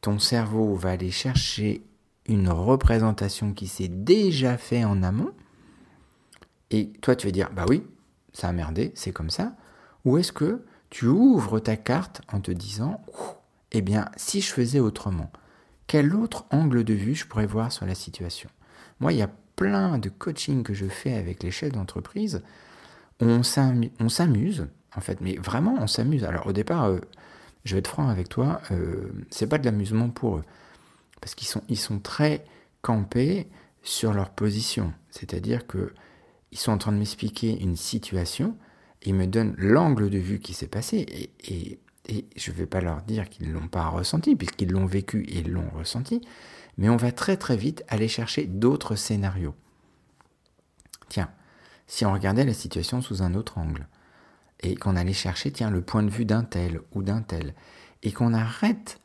ton 0.00 0.18
cerveau 0.18 0.74
va 0.74 0.90
aller 0.90 1.10
chercher 1.10 1.84
une 2.26 2.48
représentation 2.48 3.52
qui 3.52 3.68
s'est 3.68 3.88
déjà 3.88 4.56
fait 4.56 4.84
en 4.84 5.02
amont? 5.02 5.32
Et 6.70 6.92
toi 7.00 7.14
tu 7.14 7.26
vas 7.26 7.32
dire 7.32 7.50
bah 7.54 7.66
oui, 7.68 7.84
ça 8.32 8.48
a 8.48 8.52
merdé, 8.52 8.92
c'est 8.94 9.12
comme 9.12 9.30
ça, 9.30 9.54
ou 10.04 10.18
est-ce 10.18 10.32
que 10.32 10.64
tu 10.90 11.06
ouvres 11.06 11.60
ta 11.60 11.76
carte 11.76 12.20
en 12.32 12.40
te 12.40 12.50
disant, 12.50 13.00
eh 13.72 13.80
bien, 13.80 14.10
si 14.16 14.40
je 14.40 14.52
faisais 14.52 14.80
autrement, 14.80 15.30
quel 15.86 16.14
autre 16.14 16.44
angle 16.50 16.84
de 16.84 16.94
vue 16.94 17.14
je 17.14 17.26
pourrais 17.26 17.46
voir 17.46 17.72
sur 17.72 17.86
la 17.86 17.94
situation? 17.94 18.50
Moi, 18.98 19.12
il 19.12 19.18
y 19.18 19.22
a 19.22 19.30
plein 19.56 19.98
de 19.98 20.08
coaching 20.08 20.62
que 20.62 20.74
je 20.74 20.86
fais 20.86 21.14
avec 21.14 21.42
les 21.42 21.50
chefs 21.50 21.72
d'entreprise. 21.72 22.42
On 23.20 23.42
s'amuse, 23.42 24.68
en 24.96 25.00
fait, 25.00 25.20
mais 25.20 25.36
vraiment, 25.36 25.76
on 25.80 25.86
s'amuse. 25.86 26.24
Alors, 26.24 26.46
au 26.46 26.52
départ, 26.52 26.84
euh, 26.84 26.98
je 27.64 27.74
vais 27.74 27.80
être 27.80 27.88
franc 27.88 28.08
avec 28.08 28.28
toi, 28.28 28.60
euh, 28.70 29.12
c'est 29.30 29.46
pas 29.46 29.58
de 29.58 29.64
l'amusement 29.64 30.08
pour 30.08 30.38
eux. 30.38 30.44
Parce 31.20 31.34
qu'ils 31.34 31.48
sont, 31.48 31.62
sont 31.74 31.98
très 31.98 32.44
campés 32.82 33.48
sur 33.82 34.12
leur 34.12 34.30
position. 34.30 34.92
C'est-à-dire 35.10 35.66
que 35.66 35.92
ils 36.52 36.58
sont 36.58 36.72
en 36.72 36.78
train 36.78 36.92
de 36.92 36.96
m'expliquer 36.96 37.60
une 37.60 37.76
situation, 37.76 38.56
ils 39.02 39.14
me 39.14 39.26
donnent 39.26 39.54
l'angle 39.56 40.10
de 40.10 40.18
vue 40.18 40.40
qui 40.40 40.54
s'est 40.54 40.66
passé 40.66 41.30
et, 41.44 41.78
je 42.36 42.50
ne 42.50 42.56
vais 42.56 42.66
pas 42.66 42.80
leur 42.80 43.02
dire 43.02 43.28
qu'ils 43.28 43.48
ne 43.48 43.52
l'ont 43.52 43.68
pas 43.68 43.86
ressenti 43.86 44.34
puisqu'ils 44.34 44.72
l'ont 44.72 44.86
vécu 44.86 45.26
et 45.28 45.42
l'ont 45.42 45.70
ressenti, 45.70 46.20
mais 46.76 46.88
on 46.88 46.96
va 46.96 47.12
très 47.12 47.36
très 47.36 47.56
vite 47.56 47.84
aller 47.86 48.08
chercher 48.08 48.46
d'autres 48.46 48.96
scénarios. 48.96 49.54
Tiens, 51.08 51.30
si 51.86 52.04
on 52.04 52.12
regardait 52.12 52.44
la 52.44 52.54
situation 52.54 53.00
sous 53.00 53.22
un 53.22 53.34
autre 53.34 53.58
angle 53.58 53.86
et 54.60 54.74
qu'on 54.74 54.96
allait 54.96 55.12
chercher 55.12 55.52
tiens 55.52 55.70
le 55.70 55.82
point 55.82 56.02
de 56.02 56.10
vue 56.10 56.24
d'un 56.24 56.42
tel 56.42 56.80
ou 56.92 57.02
d'un 57.02 57.22
tel 57.22 57.54
et 58.02 58.12
qu'on 58.12 58.34
arrête 58.34 59.00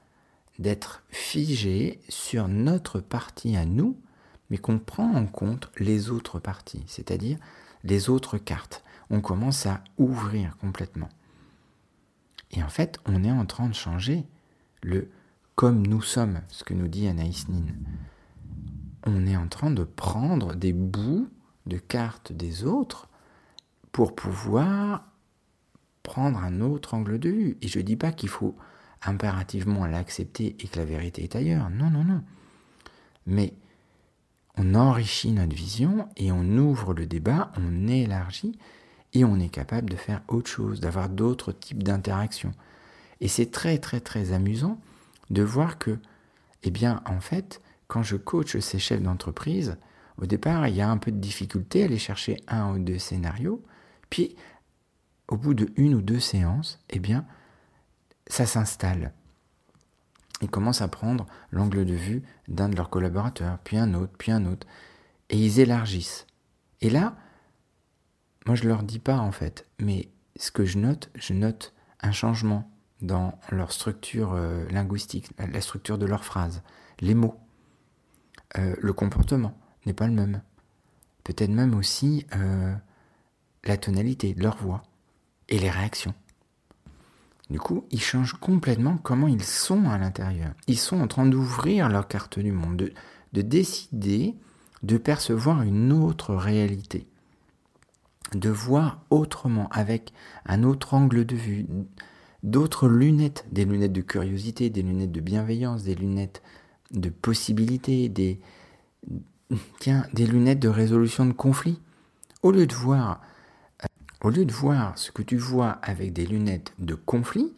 d'être 0.57 1.03
figé 1.09 1.99
sur 2.09 2.47
notre 2.47 2.99
partie 3.01 3.55
à 3.55 3.65
nous, 3.65 3.99
mais 4.49 4.57
qu'on 4.57 4.79
prend 4.79 5.13
en 5.13 5.25
compte 5.25 5.69
les 5.77 6.09
autres 6.09 6.39
parties, 6.39 6.83
c'est-à-dire 6.87 7.37
les 7.83 8.09
autres 8.09 8.37
cartes 8.37 8.83
on 9.09 9.21
commence 9.21 9.65
à 9.65 9.83
ouvrir 9.97 10.57
complètement. 10.57 11.09
Et 12.51 12.63
en 12.63 12.69
fait, 12.69 12.99
on 13.05 13.23
est 13.23 13.31
en 13.31 13.45
train 13.45 13.67
de 13.67 13.75
changer 13.75 14.25
le 14.81 15.09
comme 15.55 15.87
nous 15.87 16.01
sommes, 16.01 16.41
ce 16.49 16.65
que 16.65 16.73
nous 16.73 16.89
dit 16.89 17.07
Anaïs 17.07 17.47
Nin. 17.47 17.63
On 19.05 19.25
est 19.25 19.37
en 19.37 19.47
train 19.47 19.71
de 19.71 19.83
prendre 19.85 20.53
des 20.53 20.73
bouts 20.73 21.29
de 21.65 21.77
cartes 21.77 22.33
des 22.33 22.65
autres 22.65 23.07
pour 23.93 24.15
pouvoir 24.15 25.05
prendre 26.03 26.39
un 26.39 26.59
autre 26.59 26.93
angle 26.93 27.19
de 27.19 27.29
vue. 27.29 27.57
Et 27.61 27.69
je 27.69 27.79
ne 27.79 27.83
dis 27.83 27.95
pas 27.95 28.11
qu'il 28.11 28.29
faut 28.29 28.55
impérativement 29.01 29.85
l'accepter 29.85 30.57
et 30.59 30.67
que 30.67 30.77
la 30.77 30.85
vérité 30.85 31.23
est 31.23 31.35
ailleurs. 31.35 31.69
Non, 31.69 31.89
non, 31.89 32.03
non. 32.03 32.21
Mais 33.25 33.53
on 34.57 34.75
enrichit 34.75 35.31
notre 35.31 35.55
vision 35.55 36.09
et 36.17 36.31
on 36.31 36.57
ouvre 36.57 36.93
le 36.93 37.05
débat, 37.05 37.51
on 37.57 37.87
élargit 37.87 38.57
et 39.15 39.23
on 39.23 39.39
est 39.39 39.49
capable 39.49 39.89
de 39.89 39.95
faire 39.95 40.21
autre 40.27 40.49
chose, 40.49 40.79
d'avoir 40.79 41.09
d'autres 41.09 41.51
types 41.51 41.81
d'interactions. 41.83 42.51
Et 43.21 43.27
c'est 43.27 43.49
très 43.49 43.77
très 43.77 44.01
très 44.01 44.33
amusant 44.33 44.79
de 45.29 45.41
voir 45.41 45.79
que, 45.79 45.97
eh 46.63 46.69
bien, 46.69 47.01
en 47.05 47.21
fait, 47.21 47.61
quand 47.87 48.03
je 48.03 48.17
coach 48.17 48.57
ces 48.59 48.77
chefs 48.77 49.01
d'entreprise, 49.01 49.77
au 50.21 50.25
départ, 50.25 50.67
il 50.67 50.75
y 50.75 50.81
a 50.81 50.89
un 50.89 50.97
peu 50.97 51.11
de 51.11 51.17
difficulté 51.17 51.81
à 51.81 51.85
aller 51.85 51.97
chercher 51.97 52.37
un 52.47 52.73
ou 52.73 52.79
deux 52.79 52.99
scénarios, 52.99 53.63
puis 54.09 54.35
au 55.27 55.37
bout 55.37 55.53
de 55.53 55.69
une 55.77 55.95
ou 55.95 56.01
deux 56.01 56.19
séances, 56.19 56.79
eh 56.89 56.99
bien, 56.99 57.25
ça 58.27 58.45
s'installe. 58.45 59.13
Ils 60.41 60.49
commencent 60.49 60.81
à 60.81 60.87
prendre 60.87 61.25
l'angle 61.51 61.85
de 61.85 61.93
vue 61.93 62.21
d'un 62.47 62.69
de 62.69 62.75
leurs 62.75 62.89
collaborateurs, 62.89 63.57
puis 63.63 63.77
un 63.77 63.93
autre, 63.93 64.13
puis 64.17 64.31
un 64.31 64.45
autre, 64.45 64.67
et 65.29 65.37
ils 65.37 65.59
élargissent. 65.59 66.27
Et 66.81 66.89
là, 66.89 67.15
moi, 68.45 68.55
je 68.55 68.67
leur 68.67 68.83
dis 68.83 68.99
pas 68.99 69.17
en 69.17 69.31
fait, 69.31 69.67
mais 69.79 70.09
ce 70.37 70.51
que 70.51 70.65
je 70.65 70.77
note, 70.77 71.09
je 71.15 71.33
note 71.33 71.73
un 72.01 72.11
changement 72.11 72.69
dans 73.01 73.39
leur 73.51 73.71
structure 73.71 74.33
euh, 74.33 74.67
linguistique, 74.69 75.29
la 75.37 75.61
structure 75.61 75.97
de 75.97 76.05
leurs 76.05 76.23
phrases, 76.23 76.61
les 76.99 77.15
mots. 77.15 77.39
Euh, 78.57 78.75
le 78.79 78.93
comportement 78.93 79.57
n'est 79.85 79.93
pas 79.93 80.07
le 80.07 80.13
même. 80.13 80.41
Peut-être 81.23 81.49
même 81.49 81.73
aussi 81.73 82.25
euh, 82.35 82.73
la 83.63 83.77
tonalité 83.77 84.33
de 84.33 84.43
leur 84.43 84.57
voix 84.57 84.83
et 85.49 85.59
les 85.59 85.69
réactions. 85.69 86.13
Du 87.49 87.59
coup, 87.59 87.85
ils 87.91 88.01
changent 88.01 88.39
complètement 88.39 88.97
comment 88.97 89.27
ils 89.27 89.43
sont 89.43 89.89
à 89.89 89.97
l'intérieur. 89.97 90.53
Ils 90.67 90.79
sont 90.79 90.99
en 90.99 91.07
train 91.07 91.25
d'ouvrir 91.25 91.89
leur 91.89 92.07
carte 92.07 92.39
du 92.39 92.51
monde, 92.51 92.77
de, 92.77 92.93
de 93.33 93.41
décider 93.41 94.35
de 94.83 94.97
percevoir 94.97 95.63
une 95.63 95.91
autre 95.91 96.35
réalité 96.35 97.07
de 98.33 98.49
voir 98.49 99.01
autrement, 99.09 99.67
avec 99.69 100.13
un 100.45 100.63
autre 100.63 100.93
angle 100.93 101.25
de 101.25 101.35
vue, 101.35 101.67
d'autres 102.43 102.87
lunettes, 102.87 103.45
des 103.51 103.65
lunettes 103.65 103.93
de 103.93 104.01
curiosité, 104.01 104.69
des 104.69 104.81
lunettes 104.81 105.11
de 105.11 105.21
bienveillance, 105.21 105.83
des 105.83 105.95
lunettes 105.95 106.41
de 106.91 107.09
possibilité, 107.09 108.09
des, 108.09 108.39
lunettes 110.15 110.59
de 110.59 110.69
résolution 110.69 111.25
de 111.25 111.33
conflits. 111.33 111.79
Au 112.41 112.51
lieu 112.51 112.67
de 112.67 112.73
voir, 112.73 113.21
au 114.23 114.29
lieu 114.29 114.45
de 114.45 114.53
voir 114.53 114.97
ce 114.97 115.11
que 115.11 115.21
tu 115.21 115.37
vois 115.37 115.71
avec 115.81 116.13
des 116.13 116.25
lunettes 116.25 116.73
de 116.79 116.95
conflit, 116.95 117.53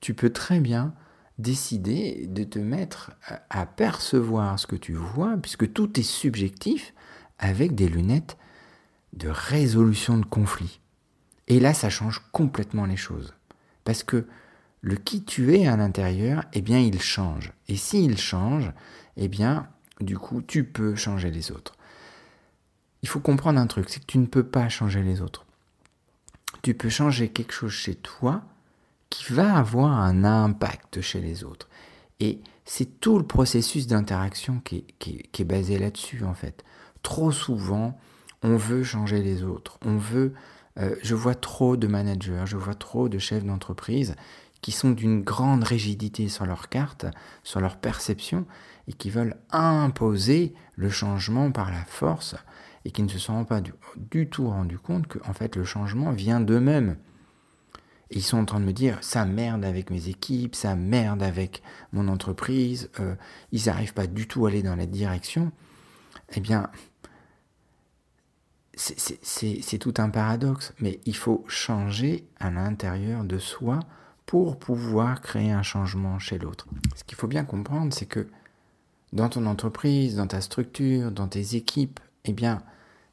tu 0.00 0.14
peux 0.14 0.30
très 0.30 0.60
bien 0.60 0.94
décider 1.38 2.26
de 2.28 2.44
te 2.44 2.58
mettre 2.58 3.12
à 3.50 3.66
percevoir 3.66 4.58
ce 4.58 4.66
que 4.66 4.76
tu 4.76 4.92
vois, 4.92 5.36
puisque 5.36 5.72
tout 5.72 5.98
est 5.98 6.04
subjectif, 6.04 6.94
avec 7.38 7.74
des 7.74 7.88
lunettes 7.88 8.38
de 9.16 9.28
résolution 9.28 10.18
de 10.18 10.24
conflits. 10.24 10.80
Et 11.48 11.60
là, 11.60 11.74
ça 11.74 11.90
change 11.90 12.22
complètement 12.32 12.86
les 12.86 12.96
choses. 12.96 13.34
Parce 13.84 14.02
que 14.02 14.26
le 14.80 14.96
qui 14.96 15.24
tu 15.24 15.56
es 15.56 15.66
à 15.66 15.76
l'intérieur, 15.76 16.44
eh 16.52 16.62
bien, 16.62 16.78
il 16.78 17.00
change. 17.00 17.52
Et 17.68 17.76
s'il 17.76 18.18
change, 18.18 18.72
eh 19.16 19.28
bien, 19.28 19.68
du 20.00 20.18
coup, 20.18 20.42
tu 20.42 20.64
peux 20.64 20.94
changer 20.94 21.30
les 21.30 21.52
autres. 21.52 21.74
Il 23.02 23.08
faut 23.08 23.20
comprendre 23.20 23.60
un 23.60 23.66
truc, 23.66 23.88
c'est 23.88 24.00
que 24.00 24.06
tu 24.06 24.18
ne 24.18 24.26
peux 24.26 24.46
pas 24.46 24.68
changer 24.68 25.02
les 25.02 25.20
autres. 25.20 25.44
Tu 26.62 26.74
peux 26.74 26.88
changer 26.88 27.28
quelque 27.28 27.52
chose 27.52 27.72
chez 27.72 27.94
toi 27.94 28.42
qui 29.10 29.32
va 29.32 29.56
avoir 29.56 29.92
un 30.00 30.24
impact 30.24 31.00
chez 31.02 31.20
les 31.20 31.44
autres. 31.44 31.68
Et 32.20 32.40
c'est 32.64 33.00
tout 33.00 33.18
le 33.18 33.26
processus 33.26 33.86
d'interaction 33.86 34.60
qui, 34.60 34.84
qui, 34.98 35.28
est 35.38 35.44
basé 35.44 35.78
là-dessus, 35.78 36.24
en 36.24 36.34
fait. 36.34 36.64
Trop 37.02 37.30
souvent, 37.30 37.98
on 38.44 38.56
veut 38.56 38.84
changer 38.84 39.22
les 39.22 39.42
autres. 39.42 39.78
On 39.84 39.96
veut. 39.96 40.34
Euh, 40.78 40.94
je 41.02 41.14
vois 41.14 41.34
trop 41.34 41.76
de 41.76 41.86
managers, 41.86 42.44
je 42.46 42.56
vois 42.56 42.74
trop 42.74 43.08
de 43.08 43.18
chefs 43.18 43.44
d'entreprise 43.44 44.14
qui 44.60 44.72
sont 44.72 44.92
d'une 44.92 45.22
grande 45.22 45.62
rigidité 45.62 46.28
sur 46.30 46.46
leur 46.46 46.70
carte, 46.70 47.04
sur 47.42 47.60
leur 47.60 47.76
perception, 47.76 48.46
et 48.88 48.94
qui 48.94 49.10
veulent 49.10 49.36
imposer 49.50 50.54
le 50.74 50.88
changement 50.88 51.52
par 51.52 51.70
la 51.70 51.84
force. 51.84 52.34
et 52.86 52.90
qui 52.90 53.02
ne 53.02 53.08
se 53.08 53.18
sont 53.18 53.46
pas 53.46 53.62
du, 53.62 54.28
tout 54.28 54.48
rendu 54.48 54.78
compte 54.78 55.06
que 55.06 55.18
en 55.26 55.32
fait 55.32 55.56
le 55.56 55.64
changement 55.64 56.12
vient 56.12 56.40
d'eux-mêmes. 56.40 56.96
Ils 58.10 58.22
sont 58.22 58.36
en 58.36 58.44
train 58.44 58.60
de 58.60 58.66
me 58.66 58.74
dire 58.74 58.98
ça 59.00 59.24
merde 59.24 59.64
avec 59.64 59.90
mes 59.90 60.08
équipes, 60.08 60.54
ça 60.54 60.76
merde 60.76 61.22
avec 61.22 61.62
mon 61.92 62.08
entreprise, 62.08 62.90
euh, 63.00 63.14
ils 63.52 63.66
n'arrivent 63.66 63.94
pas 63.94 64.06
du 64.06 64.28
tout 64.28 64.44
à 64.44 64.50
aller 64.50 64.62
dans 64.62 64.76
la 64.76 64.84
direction. 64.86 65.50
Eh 66.36 66.40
bien, 66.40 66.70
c'est 68.76 69.78
tout 69.78 69.94
un 69.98 70.10
paradoxe, 70.10 70.72
mais 70.80 71.00
il 71.06 71.16
faut 71.16 71.44
changer 71.48 72.24
à 72.40 72.50
l'intérieur 72.50 73.24
de 73.24 73.38
soi 73.38 73.80
pour 74.26 74.58
pouvoir 74.58 75.20
créer 75.20 75.52
un 75.52 75.62
changement 75.62 76.18
chez 76.18 76.38
l'autre. 76.38 76.66
Ce 76.96 77.04
qu'il 77.04 77.16
faut 77.16 77.26
bien 77.26 77.44
comprendre, 77.44 77.92
c'est 77.92 78.06
que 78.06 78.26
dans 79.12 79.28
ton 79.28 79.46
entreprise, 79.46 80.16
dans 80.16 80.26
ta 80.26 80.40
structure, 80.40 81.12
dans 81.12 81.28
tes 81.28 81.56
équipes, 81.56 82.00
eh 82.24 82.32
bien, 82.32 82.62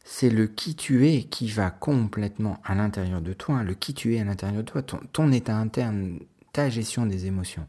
c'est 0.03 0.29
le 0.29 0.47
qui 0.47 0.75
tu 0.75 1.07
es 1.07 1.23
qui 1.23 1.47
va 1.47 1.69
complètement 1.69 2.59
à 2.63 2.73
l'intérieur 2.73 3.21
de 3.21 3.33
toi, 3.33 3.63
le 3.63 3.73
qui 3.73 3.93
tu 3.93 4.15
es 4.15 4.19
à 4.19 4.23
l'intérieur 4.23 4.63
de 4.63 4.69
toi, 4.69 4.81
ton, 4.81 5.31
état 5.31 5.55
interne, 5.55 6.19
ta 6.53 6.69
gestion 6.69 7.05
des 7.05 7.27
émotions, 7.27 7.67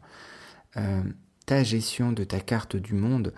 euh, 0.77 1.03
ta 1.45 1.63
gestion 1.63 2.11
de 2.11 2.23
ta 2.23 2.39
carte 2.39 2.75
du 2.75 2.95
monde, 2.95 3.33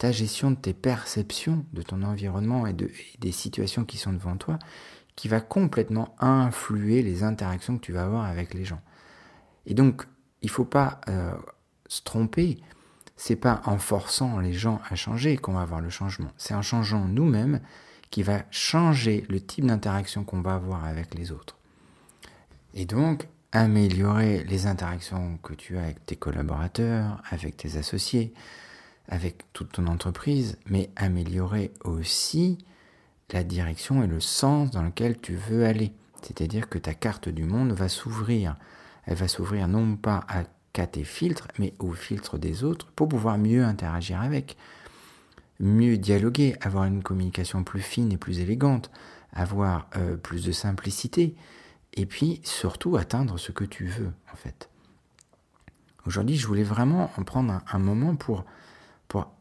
ta 0.00 0.12
gestion 0.12 0.50
de 0.50 0.56
tes 0.56 0.72
perceptions 0.72 1.66
de 1.74 1.82
ton 1.82 2.02
environnement 2.02 2.66
et, 2.66 2.72
de, 2.72 2.90
des 3.18 3.32
situations 3.32 3.84
qui 3.84 3.98
sont 3.98 4.14
devant 4.14 4.38
toi, 4.38 4.58
qui 5.14 5.28
va 5.28 5.42
complètement 5.42 6.14
influer 6.20 7.02
les 7.02 7.22
interactions 7.22 7.76
que 7.76 7.82
tu 7.82 7.92
vas 7.92 8.04
avoir 8.04 8.24
avec 8.24 8.54
les 8.54 8.64
gens. 8.64 8.80
Et 9.66 9.74
donc, 9.74 10.06
il 10.40 10.46
ne 10.46 10.52
faut 10.52 10.64
pas 10.64 11.02
euh, 11.08 11.34
se 11.86 12.00
tromper. 12.00 12.62
C'est 13.18 13.36
pas 13.36 13.60
en 13.66 13.76
forçant 13.76 14.38
les 14.38 14.54
gens 14.54 14.80
à 14.88 14.96
changer 14.96 15.36
qu'on 15.36 15.52
va 15.52 15.60
avoir 15.60 15.82
le 15.82 15.90
changement. 15.90 16.30
C'est 16.38 16.54
en 16.54 16.62
changeant 16.62 17.04
nous-mêmes 17.04 17.60
qui 18.10 18.22
va 18.22 18.44
changer 18.50 19.26
le 19.28 19.38
type 19.38 19.66
d'interaction 19.66 20.24
qu'on 20.24 20.40
va 20.40 20.54
avoir 20.54 20.86
avec 20.86 21.14
les 21.14 21.30
autres. 21.30 21.58
Et 22.72 22.86
donc, 22.86 23.28
améliorer 23.52 24.44
les 24.44 24.66
interactions 24.66 25.38
que 25.42 25.52
tu 25.52 25.76
as 25.76 25.82
avec 25.82 26.06
tes 26.06 26.16
collaborateurs, 26.16 27.20
avec 27.30 27.58
tes 27.58 27.76
associés, 27.76 28.32
avec 29.10 29.52
toute 29.52 29.72
ton 29.72 29.88
entreprise, 29.88 30.56
mais 30.66 30.88
améliorer 30.96 31.72
aussi 31.84 32.58
la 33.32 33.42
direction 33.42 34.02
et 34.02 34.06
le 34.06 34.20
sens 34.20 34.70
dans 34.70 34.82
lequel 34.82 35.20
tu 35.20 35.34
veux 35.34 35.66
aller. 35.66 35.92
C'est-à-dire 36.22 36.68
que 36.68 36.78
ta 36.78 36.94
carte 36.94 37.28
du 37.28 37.44
monde 37.44 37.72
va 37.72 37.88
s'ouvrir. 37.88 38.56
Elle 39.04 39.16
va 39.16 39.28
s'ouvrir 39.28 39.66
non 39.66 39.96
pas 39.96 40.24
à, 40.28 40.44
qu'à 40.72 40.86
tes 40.86 41.04
filtres, 41.04 41.48
mais 41.58 41.74
aux 41.80 41.92
filtres 41.92 42.38
des 42.38 42.62
autres 42.62 42.86
pour 42.94 43.08
pouvoir 43.08 43.36
mieux 43.36 43.64
interagir 43.64 44.20
avec, 44.20 44.56
mieux 45.58 45.98
dialoguer, 45.98 46.54
avoir 46.60 46.84
une 46.84 47.02
communication 47.02 47.64
plus 47.64 47.82
fine 47.82 48.12
et 48.12 48.16
plus 48.16 48.38
élégante, 48.38 48.90
avoir 49.32 49.88
euh, 49.96 50.16
plus 50.16 50.44
de 50.44 50.52
simplicité, 50.52 51.34
et 51.94 52.06
puis 52.06 52.40
surtout 52.44 52.96
atteindre 52.96 53.38
ce 53.38 53.50
que 53.50 53.64
tu 53.64 53.86
veux 53.86 54.12
en 54.32 54.36
fait. 54.36 54.68
Aujourd'hui, 56.06 56.36
je 56.36 56.46
voulais 56.46 56.62
vraiment 56.62 57.10
en 57.16 57.24
prendre 57.24 57.60
un 57.70 57.78
moment 57.78 58.14
pour 58.14 58.36
pour 58.36 58.44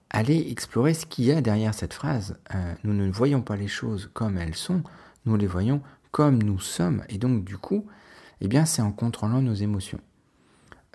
aller 0.09 0.47
explorer 0.51 0.93
ce 0.93 1.05
qu'il 1.05 1.25
y 1.25 1.31
a 1.31 1.41
derrière 1.41 1.73
cette 1.73 1.93
phrase. 1.93 2.37
Euh, 2.53 2.73
nous 2.83 2.93
ne 2.93 3.11
voyons 3.11 3.41
pas 3.41 3.55
les 3.55 3.67
choses 3.67 4.09
comme 4.13 4.37
elles 4.37 4.55
sont, 4.55 4.83
nous 5.25 5.35
les 5.35 5.47
voyons 5.47 5.81
comme 6.11 6.41
nous 6.41 6.59
sommes. 6.59 7.03
Et 7.09 7.17
donc, 7.17 7.43
du 7.43 7.57
coup, 7.57 7.85
eh 8.41 8.47
bien, 8.47 8.65
c'est 8.65 8.81
en 8.81 8.91
contrôlant 8.91 9.41
nos 9.41 9.53
émotions. 9.53 9.99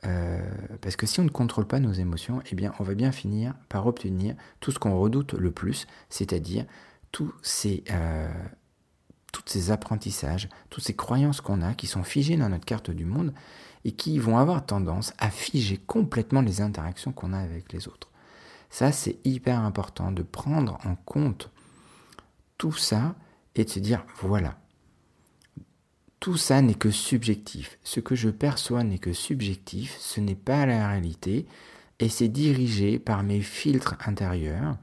Euh, 0.07 0.41
parce 0.83 0.97
que 0.97 1.07
si 1.07 1.21
on 1.21 1.25
ne 1.25 1.31
contrôle 1.31 1.67
pas 1.67 1.81
nos 1.81 1.93
émotions, 1.93 2.43
eh 2.51 2.55
bien, 2.55 2.75
on 2.79 2.85
va 2.85 2.95
bien 2.95 3.13
finir 3.13 3.55
par 3.69 3.87
obtenir 3.87 4.35
tout 4.61 4.71
ce 4.71 4.79
qu'on 4.79 4.99
redoute 4.99 5.35
le 5.35 5.51
plus, 5.51 5.87
c'est-à-dire 6.11 6.67
euh, 7.21 8.29
tous 9.33 9.43
ces 9.47 9.71
apprentissages, 9.71 10.49
toutes 10.69 10.85
ces 10.85 10.95
croyances 10.95 11.41
qu'on 11.41 11.63
a 11.63 11.75
qui 11.75 11.87
sont 11.87 12.03
figées 12.03 12.37
dans 12.37 12.49
notre 12.49 12.67
carte 12.67 12.91
du 12.91 13.05
monde 13.05 13.33
et 13.85 13.93
qui 13.93 14.19
vont 14.19 14.39
avoir 14.39 14.67
tendance 14.67 15.15
à 15.19 15.31
figer 15.31 15.79
complètement 15.79 16.41
les 16.41 16.61
interactions 16.61 17.13
qu'on 17.13 17.33
a 17.33 17.39
avec 17.39 17.73
les 17.73 17.89
autres. 17.89 18.11
Ça, 18.75 18.91
c'est 18.91 19.19
hyper 19.23 19.61
important 19.61 20.11
de 20.11 20.25
prendre 20.25 20.81
en 20.85 20.97
compte 20.97 21.53
tout 22.59 22.73
ça 22.73 23.15
et 23.55 23.65
de 23.65 23.71
se 23.71 23.79
dire, 23.79 24.05
voilà, 24.17 24.59
tout 26.19 26.37
ça 26.37 26.61
n'est 26.61 26.75
que 26.75 26.91
subjectif. 26.91 27.79
Ce 27.85 28.01
que 28.01 28.17
je 28.17 28.31
perçois 28.31 28.83
n'est 28.83 28.99
que 28.99 29.13
subjectif, 29.13 29.97
ce 30.01 30.21
n'est 30.21 30.35
pas 30.35 30.67
la 30.67 30.89
réalité, 30.89 31.47
et 32.01 32.09
c'est 32.09 32.27
dirigé 32.27 32.99
par 32.99 33.23
mes 33.23 33.43
filtres 33.43 33.95
intérieurs. 34.09 34.77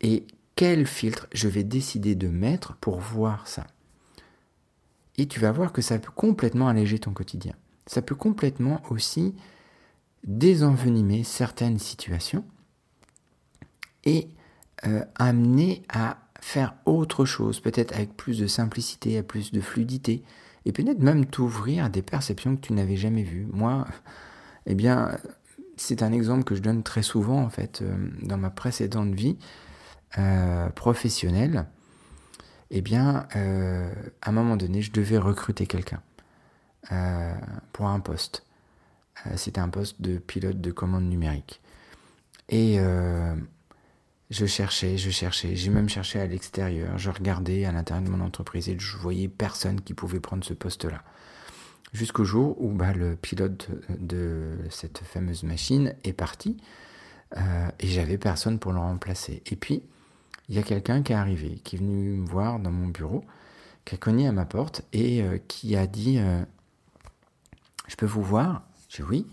Et 0.00 0.26
quel 0.56 0.84
filtre 0.84 1.28
je 1.32 1.46
vais 1.46 1.62
décider 1.62 2.16
de 2.16 2.26
mettre 2.26 2.74
pour 2.78 2.98
voir 2.98 3.46
ça? 3.46 3.68
Et 5.18 5.28
tu 5.28 5.38
vas 5.38 5.52
voir 5.52 5.72
que 5.72 5.82
ça 5.82 6.00
peut 6.00 6.10
complètement 6.10 6.66
alléger 6.66 6.98
ton 6.98 7.12
quotidien. 7.12 7.54
Ça 7.86 8.02
peut 8.02 8.16
complètement 8.16 8.82
aussi 8.90 9.36
désenvenimer 10.24 11.22
certaines 11.22 11.78
situations 11.78 12.44
et 14.04 14.28
euh, 14.86 15.04
amener 15.14 15.84
à 15.88 16.18
faire 16.40 16.74
autre 16.86 17.24
chose, 17.24 17.60
peut-être 17.60 17.94
avec 17.94 18.16
plus 18.16 18.38
de 18.38 18.48
simplicité, 18.48 19.14
avec 19.14 19.28
plus 19.28 19.52
de 19.52 19.60
fluidité, 19.60 20.24
et 20.64 20.72
peut-être 20.72 21.00
même 21.00 21.26
t'ouvrir 21.26 21.84
à 21.84 21.88
des 21.88 22.02
perceptions 22.02 22.56
que 22.56 22.60
tu 22.60 22.72
n'avais 22.72 22.96
jamais 22.96 23.22
vues. 23.22 23.46
Moi, 23.52 23.86
eh 24.66 24.74
bien, 24.74 25.16
c'est 25.76 26.02
un 26.02 26.12
exemple 26.12 26.42
que 26.44 26.56
je 26.56 26.62
donne 26.62 26.82
très 26.82 27.02
souvent, 27.02 27.40
en 27.40 27.48
fait, 27.48 27.82
euh, 27.82 27.94
dans 28.22 28.38
ma 28.38 28.50
précédente 28.50 29.14
vie 29.14 29.38
euh, 30.18 30.68
professionnelle. 30.70 31.66
Eh 32.70 32.80
bien, 32.80 33.28
à 33.34 34.30
un 34.30 34.32
moment 34.32 34.56
donné, 34.56 34.80
je 34.80 34.92
devais 34.92 35.18
recruter 35.18 35.66
quelqu'un 35.66 36.00
pour 37.74 37.86
un 37.86 38.00
poste. 38.00 38.46
C'était 39.36 39.60
un 39.60 39.68
poste 39.68 40.00
de 40.00 40.16
pilote 40.16 40.58
de 40.58 40.70
commande 40.70 41.04
numérique. 41.04 41.60
Et 42.48 42.78
je 44.32 44.46
cherchais, 44.46 44.96
je 44.96 45.10
cherchais, 45.10 45.54
j'ai 45.56 45.68
même 45.68 45.90
cherché 45.90 46.18
à 46.18 46.26
l'extérieur, 46.26 46.96
je 46.96 47.10
regardais 47.10 47.66
à 47.66 47.72
l'intérieur 47.72 48.02
de 48.02 48.10
mon 48.10 48.24
entreprise 48.24 48.68
et 48.70 48.78
je 48.78 48.96
voyais 48.96 49.28
personne 49.28 49.82
qui 49.82 49.92
pouvait 49.92 50.20
prendre 50.20 50.42
ce 50.42 50.54
poste-là. 50.54 51.02
Jusqu'au 51.92 52.24
jour 52.24 52.56
où 52.58 52.70
bah, 52.72 52.94
le 52.94 53.14
pilote 53.14 53.68
de 53.90 54.56
cette 54.70 55.00
fameuse 55.00 55.42
machine 55.42 55.94
est 56.04 56.14
parti 56.14 56.56
euh, 57.36 57.68
et 57.78 57.86
j'avais 57.86 58.16
personne 58.16 58.58
pour 58.58 58.72
le 58.72 58.78
remplacer. 58.78 59.42
Et 59.44 59.56
puis, 59.56 59.82
il 60.48 60.54
y 60.54 60.58
a 60.58 60.62
quelqu'un 60.62 61.02
qui 61.02 61.12
est 61.12 61.16
arrivé, 61.16 61.60
qui 61.62 61.76
est 61.76 61.78
venu 61.78 62.16
me 62.16 62.26
voir 62.26 62.58
dans 62.58 62.70
mon 62.70 62.88
bureau, 62.88 63.22
qui 63.84 63.96
a 63.96 63.98
cogné 63.98 64.26
à 64.26 64.32
ma 64.32 64.46
porte 64.46 64.80
et 64.94 65.22
euh, 65.22 65.36
qui 65.46 65.76
a 65.76 65.86
dit 65.86 66.18
euh, 66.18 66.42
Je 67.86 67.96
peux 67.96 68.06
vous 68.06 68.22
voir? 68.22 68.62
J'ai 68.88 69.02
oui. 69.02 69.26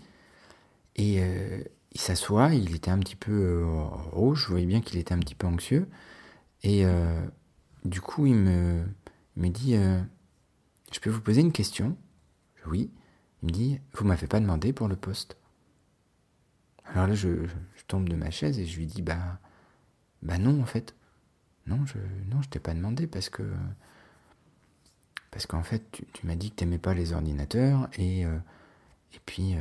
Il 1.92 2.00
s'assoit, 2.00 2.54
il 2.54 2.74
était 2.74 2.90
un 2.90 2.98
petit 2.98 3.16
peu 3.16 3.32
euh, 3.32 3.64
rouge, 4.12 4.44
je 4.44 4.48
voyais 4.48 4.66
bien 4.66 4.80
qu'il 4.80 4.98
était 4.98 5.14
un 5.14 5.18
petit 5.18 5.34
peu 5.34 5.46
anxieux. 5.46 5.88
Et 6.62 6.84
euh, 6.84 7.26
du 7.84 8.00
coup, 8.00 8.26
il 8.26 8.36
me, 8.36 8.84
dit 9.36 9.74
euh, 9.74 10.00
Je 10.92 11.00
peux 11.00 11.10
vous 11.10 11.20
poser 11.20 11.40
une 11.40 11.52
question? 11.52 11.96
Oui. 12.66 12.90
Il 13.42 13.46
me 13.46 13.52
dit 13.52 13.80
Vous 13.94 14.04
m'avez 14.04 14.26
pas 14.26 14.40
demandé 14.40 14.72
pour 14.72 14.88
le 14.88 14.96
poste. 14.96 15.36
Alors 16.84 17.06
là, 17.06 17.14
je, 17.14 17.46
tombe 17.88 18.08
de 18.08 18.14
ma 18.14 18.30
chaise 18.30 18.58
et 18.58 18.66
je 18.66 18.78
lui 18.78 18.86
dis 18.86 19.02
Bah, 19.02 19.40
bah 20.22 20.38
non, 20.38 20.60
en 20.62 20.66
fait. 20.66 20.94
Non, 21.66 21.84
je 21.86 21.98
non, 22.30 22.40
je 22.42 22.48
t'ai 22.48 22.60
pas 22.60 22.74
demandé 22.74 23.06
parce 23.06 23.30
que. 23.30 23.42
Parce 25.32 25.46
qu'en 25.46 25.62
fait, 25.62 25.84
tu, 26.12 26.26
m'as 26.26 26.34
dit 26.34 26.50
que 26.50 26.56
tu 26.56 26.64
n'aimais 26.64 26.78
pas 26.78 26.94
les 26.94 27.12
ordinateurs 27.12 27.88
et, 27.98 28.22
et 28.22 29.20
puis, 29.26 29.54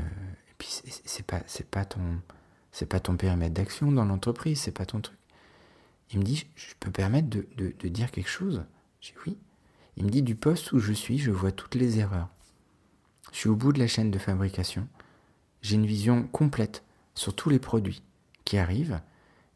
puis 0.60 0.67
c'est 1.06 1.26
pas 1.26 1.41
pas 1.72 1.86
ton 1.86 2.22
c'est 2.72 2.86
pas 2.86 3.00
ton 3.00 3.17
périmètre 3.17 3.56
d'action 3.56 3.91
dans 3.91 4.06
l'entreprise, 4.06 4.62
c'est 4.62 4.72
pas 4.72 4.86
ton 4.86 5.02
truc. 5.02 5.17
Il 6.12 6.19
me 6.19 6.24
dit 6.24 6.45
je 6.56 6.76
peux 6.80 6.91
permettre 6.91 7.30
de, 7.30 7.48
de, 7.58 7.88
dire 7.88 8.12
quelque 8.12 8.30
chose? 8.30 8.63
J'ai 9.02 9.15
oui. 9.26 9.38
Il 9.98 10.06
me 10.06 10.10
dit 10.10 10.22
du 10.22 10.36
poste 10.36 10.72
où 10.72 10.80
je 10.80 10.93
suis, 10.93 11.17
je 11.17 11.32
vois 11.32 11.52
toutes 11.52 11.76
les 11.76 12.00
erreurs. 12.00 12.30
Je 13.32 13.38
suis 13.38 13.50
au 13.50 13.56
bout 13.56 13.74
de 13.74 13.80
la 13.80 13.88
chaîne 13.88 14.12
de 14.12 14.19
fabrication. 14.19 14.88
J'ai 15.62 15.76
une 15.76 15.86
vision 15.86 16.24
complète 16.28 16.84
sur 17.15 17.36
tous 17.36 17.50
les 17.50 17.60
produits 17.60 18.04
qui 18.45 18.58
arrivent 18.58 19.02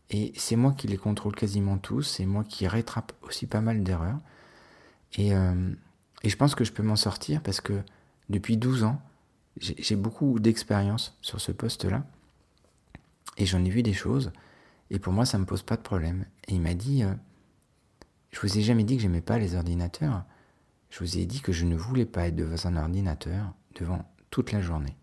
et 0.09 0.31
c'est 0.35 0.55
moi 0.55 0.73
qui 0.73 0.87
les 0.87 0.97
contrôle 0.97 1.35
quasiment 1.35 1.77
tous, 1.77 2.03
c'est 2.03 2.25
moi 2.25 2.43
qui 2.43 2.67
rétrape 2.67 3.13
aussi 3.23 3.45
pas 3.45 3.61
mal 3.61 3.83
d'erreurs. 3.83 4.19
Et, 5.13 5.33
euh, 5.35 5.73
et 6.23 6.29
je 6.29 6.37
pense 6.37 6.55
que 6.55 6.63
je 6.63 6.71
peux 6.71 6.83
m'en 6.83 6.95
sortir 6.95 7.41
parce 7.41 7.61
que 7.61 7.81
depuis 8.29 8.57
12 8.57 8.83
ans, 8.83 9.01
j'ai 9.57 9.95
beaucoup 9.95 10.39
d'expérience 10.39 11.17
sur 11.21 11.39
ce 11.39 11.51
poste-là. 11.51 12.05
Et 13.37 13.45
j'en 13.45 13.63
ai 13.63 13.69
vu 13.69 13.83
des 13.83 13.93
choses. 13.93 14.31
Et 14.89 14.99
pour 14.99 15.13
moi, 15.13 15.25
ça 15.25 15.37
ne 15.37 15.43
me 15.43 15.47
pose 15.47 15.63
pas 15.63 15.77
de 15.77 15.81
problème. 15.81 16.25
Et 16.47 16.55
il 16.55 16.61
m'a 16.61 16.73
dit, 16.73 17.03
euh, 17.03 17.13
je 18.31 18.39
vous 18.39 18.57
ai 18.57 18.61
jamais 18.61 18.83
dit 18.83 18.95
que 18.95 19.01
j'aimais 19.01 19.21
pas 19.21 19.37
les 19.37 19.55
ordinateurs. 19.55 20.23
Je 20.89 20.99
vous 20.99 21.17
ai 21.17 21.25
dit 21.25 21.41
que 21.41 21.51
je 21.51 21.65
ne 21.65 21.75
voulais 21.75 22.05
pas 22.05 22.27
être 22.27 22.35
devant 22.35 22.67
un 22.67 22.77
ordinateur 22.77 23.53
devant 23.75 24.05
toute 24.29 24.51
la 24.51 24.61
journée. 24.61 24.95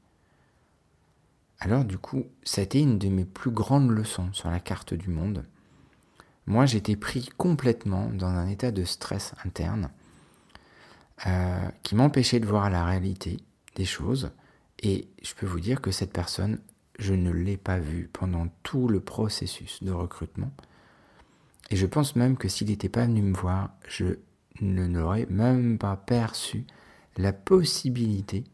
Alors 1.58 1.84
du 1.84 1.98
coup, 1.98 2.26
ça 2.42 2.60
a 2.60 2.64
été 2.64 2.80
une 2.80 2.98
de 2.98 3.08
mes 3.08 3.24
plus 3.24 3.50
grandes 3.50 3.90
leçons 3.90 4.32
sur 4.32 4.50
la 4.50 4.60
carte 4.60 4.94
du 4.94 5.10
monde. 5.10 5.44
moi 6.46 6.64
j'étais 6.64 6.96
pris 6.96 7.28
complètement 7.36 8.08
dans 8.08 8.26
un 8.28 8.48
état 8.48 8.70
de 8.70 8.84
stress 8.84 9.34
interne 9.44 9.90
euh, 11.26 11.68
qui 11.82 11.94
m'empêchait 11.94 12.40
de 12.40 12.46
voir 12.46 12.70
la 12.70 12.84
réalité 12.84 13.36
des 13.76 13.84
choses. 13.84 14.30
Et 14.80 15.08
je 15.22 15.34
peux 15.34 15.46
vous 15.46 15.60
dire 15.60 15.80
que 15.80 15.90
cette 15.90 16.12
personne, 16.12 16.58
je 16.98 17.14
ne 17.14 17.30
l'ai 17.30 17.56
pas 17.56 17.78
vue 17.78 18.08
pendant 18.12 18.48
tout 18.62 18.88
le 18.88 19.00
processus 19.00 19.82
de 19.82 19.92
recrutement. 19.92 20.50
Et 21.70 21.76
je 21.76 21.86
pense 21.86 22.16
même 22.16 22.36
que 22.36 22.48
s'il 22.48 22.68
n'était 22.68 22.88
pas 22.88 23.04
venu 23.04 23.22
me 23.22 23.34
voir, 23.34 23.70
je 23.86 24.18
ne 24.60 24.86
n'aurais 24.86 25.26
même 25.30 25.78
pas 25.78 25.96
perçu 25.96 26.66
la 27.16 27.32
possibilité 27.32 28.44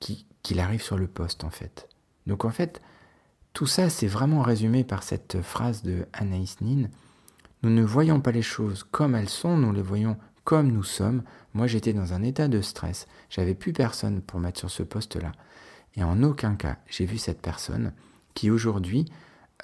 qu'il 0.00 0.60
arrive 0.60 0.82
sur 0.82 0.98
le 0.98 1.06
poste 1.06 1.44
en 1.44 1.50
fait. 1.50 1.88
Donc 2.26 2.44
en 2.44 2.50
fait, 2.50 2.80
tout 3.52 3.66
ça 3.66 3.90
c'est 3.90 4.06
vraiment 4.06 4.42
résumé 4.42 4.84
par 4.84 5.02
cette 5.02 5.40
phrase 5.42 5.82
de 5.82 6.06
Anaïs 6.12 6.60
Nin. 6.60 6.88
Nous 7.62 7.70
ne 7.70 7.82
voyons 7.82 8.20
pas 8.20 8.32
les 8.32 8.42
choses 8.42 8.82
comme 8.82 9.14
elles 9.14 9.28
sont, 9.28 9.56
nous 9.56 9.72
les 9.72 9.82
voyons 9.82 10.16
comme 10.44 10.70
nous 10.70 10.82
sommes. 10.82 11.22
Moi 11.54 11.66
j'étais 11.66 11.92
dans 11.92 12.12
un 12.12 12.22
état 12.22 12.48
de 12.48 12.60
stress, 12.60 13.06
j'avais 13.30 13.54
plus 13.54 13.72
personne 13.72 14.22
pour 14.22 14.40
mettre 14.40 14.58
sur 14.58 14.70
ce 14.70 14.82
poste-là. 14.82 15.32
Et 15.96 16.04
en 16.04 16.22
aucun 16.22 16.54
cas 16.54 16.78
j'ai 16.88 17.06
vu 17.06 17.18
cette 17.18 17.40
personne 17.40 17.92
qui 18.34 18.50
aujourd'hui, 18.50 19.10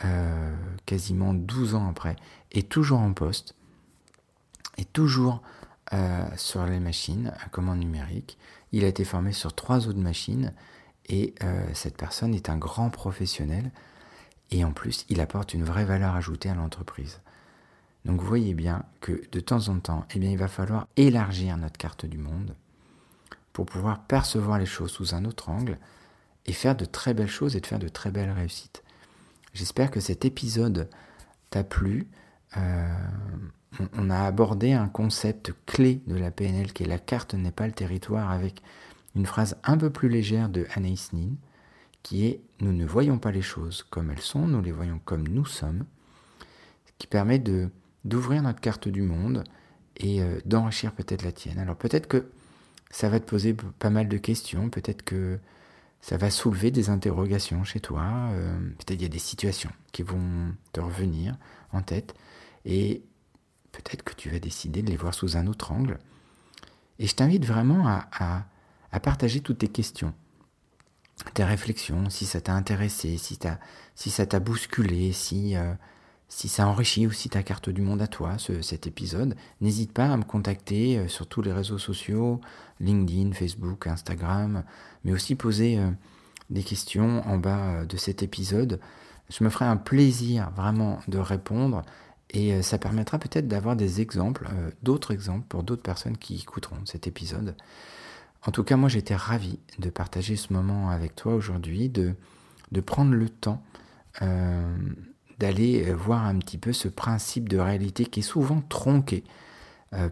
euh, 0.04 0.54
quasiment 0.86 1.34
12 1.34 1.74
ans 1.74 1.88
après, 1.88 2.16
est 2.52 2.68
toujours 2.68 3.00
en 3.00 3.12
poste, 3.12 3.54
est 4.76 4.92
toujours 4.92 5.42
euh, 5.94 6.26
sur 6.36 6.64
les 6.66 6.80
machines 6.80 7.32
à 7.42 7.48
commande 7.48 7.78
numérique. 7.78 8.38
Il 8.72 8.84
a 8.84 8.88
été 8.88 9.04
formé 9.04 9.32
sur 9.32 9.54
trois 9.54 9.88
autres 9.88 9.98
machines 9.98 10.52
et 11.08 11.34
euh, 11.42 11.66
cette 11.72 11.96
personne 11.96 12.34
est 12.34 12.50
un 12.50 12.58
grand 12.58 12.90
professionnel 12.90 13.70
et 14.50 14.64
en 14.64 14.72
plus 14.72 15.06
il 15.08 15.20
apporte 15.20 15.54
une 15.54 15.64
vraie 15.64 15.86
valeur 15.86 16.14
ajoutée 16.14 16.50
à 16.50 16.54
l'entreprise. 16.54 17.20
Donc 18.04 18.20
vous 18.20 18.26
voyez 18.26 18.54
bien 18.54 18.84
que 19.00 19.20
de 19.32 19.40
temps 19.40 19.68
en 19.68 19.80
temps, 19.80 20.06
eh 20.14 20.18
il 20.18 20.38
va 20.38 20.48
falloir 20.48 20.86
élargir 20.96 21.56
notre 21.56 21.76
carte 21.76 22.06
du 22.06 22.18
monde 22.18 22.54
pour 23.52 23.66
pouvoir 23.66 24.04
percevoir 24.04 24.58
les 24.58 24.66
choses 24.66 24.92
sous 24.92 25.14
un 25.14 25.24
autre 25.24 25.48
angle 25.48 25.78
et 26.46 26.52
faire 26.52 26.76
de 26.76 26.84
très 26.84 27.12
belles 27.12 27.28
choses 27.28 27.56
et 27.56 27.60
de 27.60 27.66
faire 27.66 27.78
de 27.78 27.88
très 27.88 28.10
belles 28.10 28.30
réussites. 28.30 28.82
J'espère 29.52 29.90
que 29.90 30.00
cet 30.00 30.24
épisode 30.24 30.88
t'a 31.50 31.64
plu. 31.64 32.08
Euh, 32.56 32.86
on 33.94 34.10
a 34.10 34.20
abordé 34.20 34.72
un 34.72 34.88
concept 34.88 35.52
clé 35.66 36.00
de 36.06 36.16
la 36.16 36.30
PNL 36.30 36.72
qui 36.72 36.84
est 36.84 36.86
la 36.86 36.98
carte 36.98 37.34
n'est 37.34 37.52
pas 37.52 37.66
le 37.66 37.72
territoire 37.72 38.30
avec 38.30 38.62
une 39.14 39.26
phrase 39.26 39.56
un 39.64 39.76
peu 39.76 39.90
plus 39.90 40.08
légère 40.08 40.48
de 40.48 40.66
Anaïs 40.74 41.12
Nin 41.12 41.30
qui 42.02 42.26
est 42.26 42.40
Nous 42.60 42.72
ne 42.72 42.86
voyons 42.86 43.18
pas 43.18 43.32
les 43.32 43.42
choses 43.42 43.82
comme 43.82 44.10
elles 44.10 44.20
sont, 44.20 44.46
nous 44.46 44.62
les 44.62 44.72
voyons 44.72 45.00
comme 45.04 45.28
nous 45.28 45.44
sommes, 45.44 45.84
qui 46.98 47.06
permet 47.06 47.38
de 47.38 47.70
d'ouvrir 48.08 48.42
notre 48.42 48.60
carte 48.60 48.88
du 48.88 49.02
monde 49.02 49.44
et 49.96 50.22
euh, 50.22 50.40
d'enrichir 50.44 50.92
peut-être 50.92 51.22
la 51.22 51.32
tienne. 51.32 51.58
Alors 51.58 51.76
peut-être 51.76 52.08
que 52.08 52.30
ça 52.90 53.08
va 53.08 53.20
te 53.20 53.28
poser 53.28 53.54
pas 53.78 53.90
mal 53.90 54.08
de 54.08 54.16
questions, 54.16 54.70
peut-être 54.70 55.02
que 55.02 55.38
ça 56.00 56.16
va 56.16 56.30
soulever 56.30 56.70
des 56.70 56.90
interrogations 56.90 57.64
chez 57.64 57.80
toi, 57.80 58.30
euh, 58.32 58.58
peut-être 58.78 59.00
il 59.00 59.02
y 59.02 59.06
a 59.06 59.10
des 59.10 59.18
situations 59.18 59.70
qui 59.92 60.02
vont 60.02 60.54
te 60.72 60.80
revenir 60.80 61.36
en 61.72 61.82
tête 61.82 62.14
et 62.64 63.02
peut-être 63.72 64.02
que 64.02 64.14
tu 64.14 64.30
vas 64.30 64.38
décider 64.38 64.82
de 64.82 64.90
les 64.90 64.96
voir 64.96 65.14
sous 65.14 65.36
un 65.36 65.46
autre 65.46 65.72
angle. 65.72 65.98
Et 66.98 67.06
je 67.06 67.14
t'invite 67.14 67.44
vraiment 67.44 67.86
à, 67.86 68.46
partager 69.00 69.40
toutes 69.40 69.58
tes 69.58 69.68
questions, 69.68 70.12
tes 71.34 71.44
réflexions, 71.44 72.10
si 72.10 72.26
ça 72.26 72.40
t'a 72.40 72.54
intéressé, 72.54 73.16
si, 73.16 74.10
ça 74.10 74.26
t'a 74.26 74.40
bousculé, 74.40 75.12
si, 75.12 75.56
euh, 75.56 75.74
si 76.28 76.48
ça 76.48 76.66
enrichit 76.66 77.06
aussi 77.06 77.28
ta 77.28 77.42
carte 77.42 77.70
du 77.70 77.80
monde 77.80 78.02
à 78.02 78.06
toi, 78.06 78.36
cet 78.38 78.86
épisode. 78.86 79.34
N'hésite 79.60 79.92
pas 79.92 80.06
à 80.06 80.16
me 80.16 80.24
contacter 80.24 80.98
euh, 80.98 81.08
sur 81.08 81.26
tous 81.26 81.42
les 81.42 81.52
réseaux 81.52 81.78
sociaux, 81.78 82.40
LinkedIn, 82.80 83.32
Facebook, 83.32 83.86
Instagram, 83.86 84.64
mais 85.04 85.12
aussi 85.12 85.34
poser 85.34 85.78
euh, 85.78 85.90
des 86.50 86.62
questions 86.62 87.26
en 87.26 87.38
bas 87.38 87.84
de 87.84 87.96
cet 87.96 88.22
épisode. 88.22 88.80
Je 89.30 89.44
me 89.44 89.50
ferai 89.50 89.66
un 89.66 89.76
plaisir 89.76 90.50
vraiment 90.56 91.00
de 91.08 91.18
répondre 91.18 91.82
et 92.30 92.52
euh, 92.52 92.62
ça 92.62 92.78
permettra 92.78 93.18
peut-être 93.18 93.48
d'avoir 93.48 93.76
des 93.76 94.00
exemples, 94.00 94.48
euh, 94.52 94.70
d'autres 94.82 95.12
exemples 95.12 95.46
pour 95.48 95.62
d'autres 95.62 95.82
personnes 95.82 96.16
qui 96.16 96.36
écouteront 96.36 96.84
cet 96.84 97.06
épisode. 97.06 97.56
En 98.46 98.52
tout 98.52 98.64
cas, 98.64 98.76
moi 98.76 98.88
j'étais 98.88 99.16
ravi 99.16 99.58
de 99.78 99.90
partager 99.90 100.36
ce 100.36 100.52
moment 100.52 100.90
avec 100.90 101.14
toi 101.16 101.34
aujourd'hui, 101.34 101.88
de, 101.88 102.14
de 102.70 102.80
prendre 102.80 103.12
le 103.12 103.28
temps 103.28 103.62
euh, 104.22 104.76
d'aller 105.38 105.92
voir 105.92 106.24
un 106.26 106.38
petit 106.38 106.58
peu 106.58 106.72
ce 106.72 106.88
principe 106.88 107.48
de 107.48 107.58
réalité 107.58 108.06
qui 108.06 108.20
est 108.20 108.22
souvent 108.22 108.62
tronqué 108.68 109.24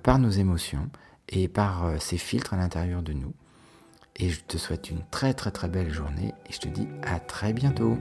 par 0.02 0.18
nos 0.18 0.30
émotions 0.30 0.88
et 1.28 1.48
par 1.48 2.00
ces 2.00 2.18
filtres 2.18 2.54
à 2.54 2.56
l'intérieur 2.56 3.02
de 3.02 3.12
nous. 3.12 3.34
Et 4.16 4.30
je 4.30 4.40
te 4.40 4.56
souhaite 4.56 4.90
une 4.90 5.02
très 5.10 5.34
très 5.34 5.50
très 5.50 5.68
belle 5.68 5.92
journée 5.92 6.32
et 6.48 6.52
je 6.52 6.60
te 6.60 6.68
dis 6.68 6.88
à 7.02 7.18
très 7.20 7.52
bientôt. 7.52 7.98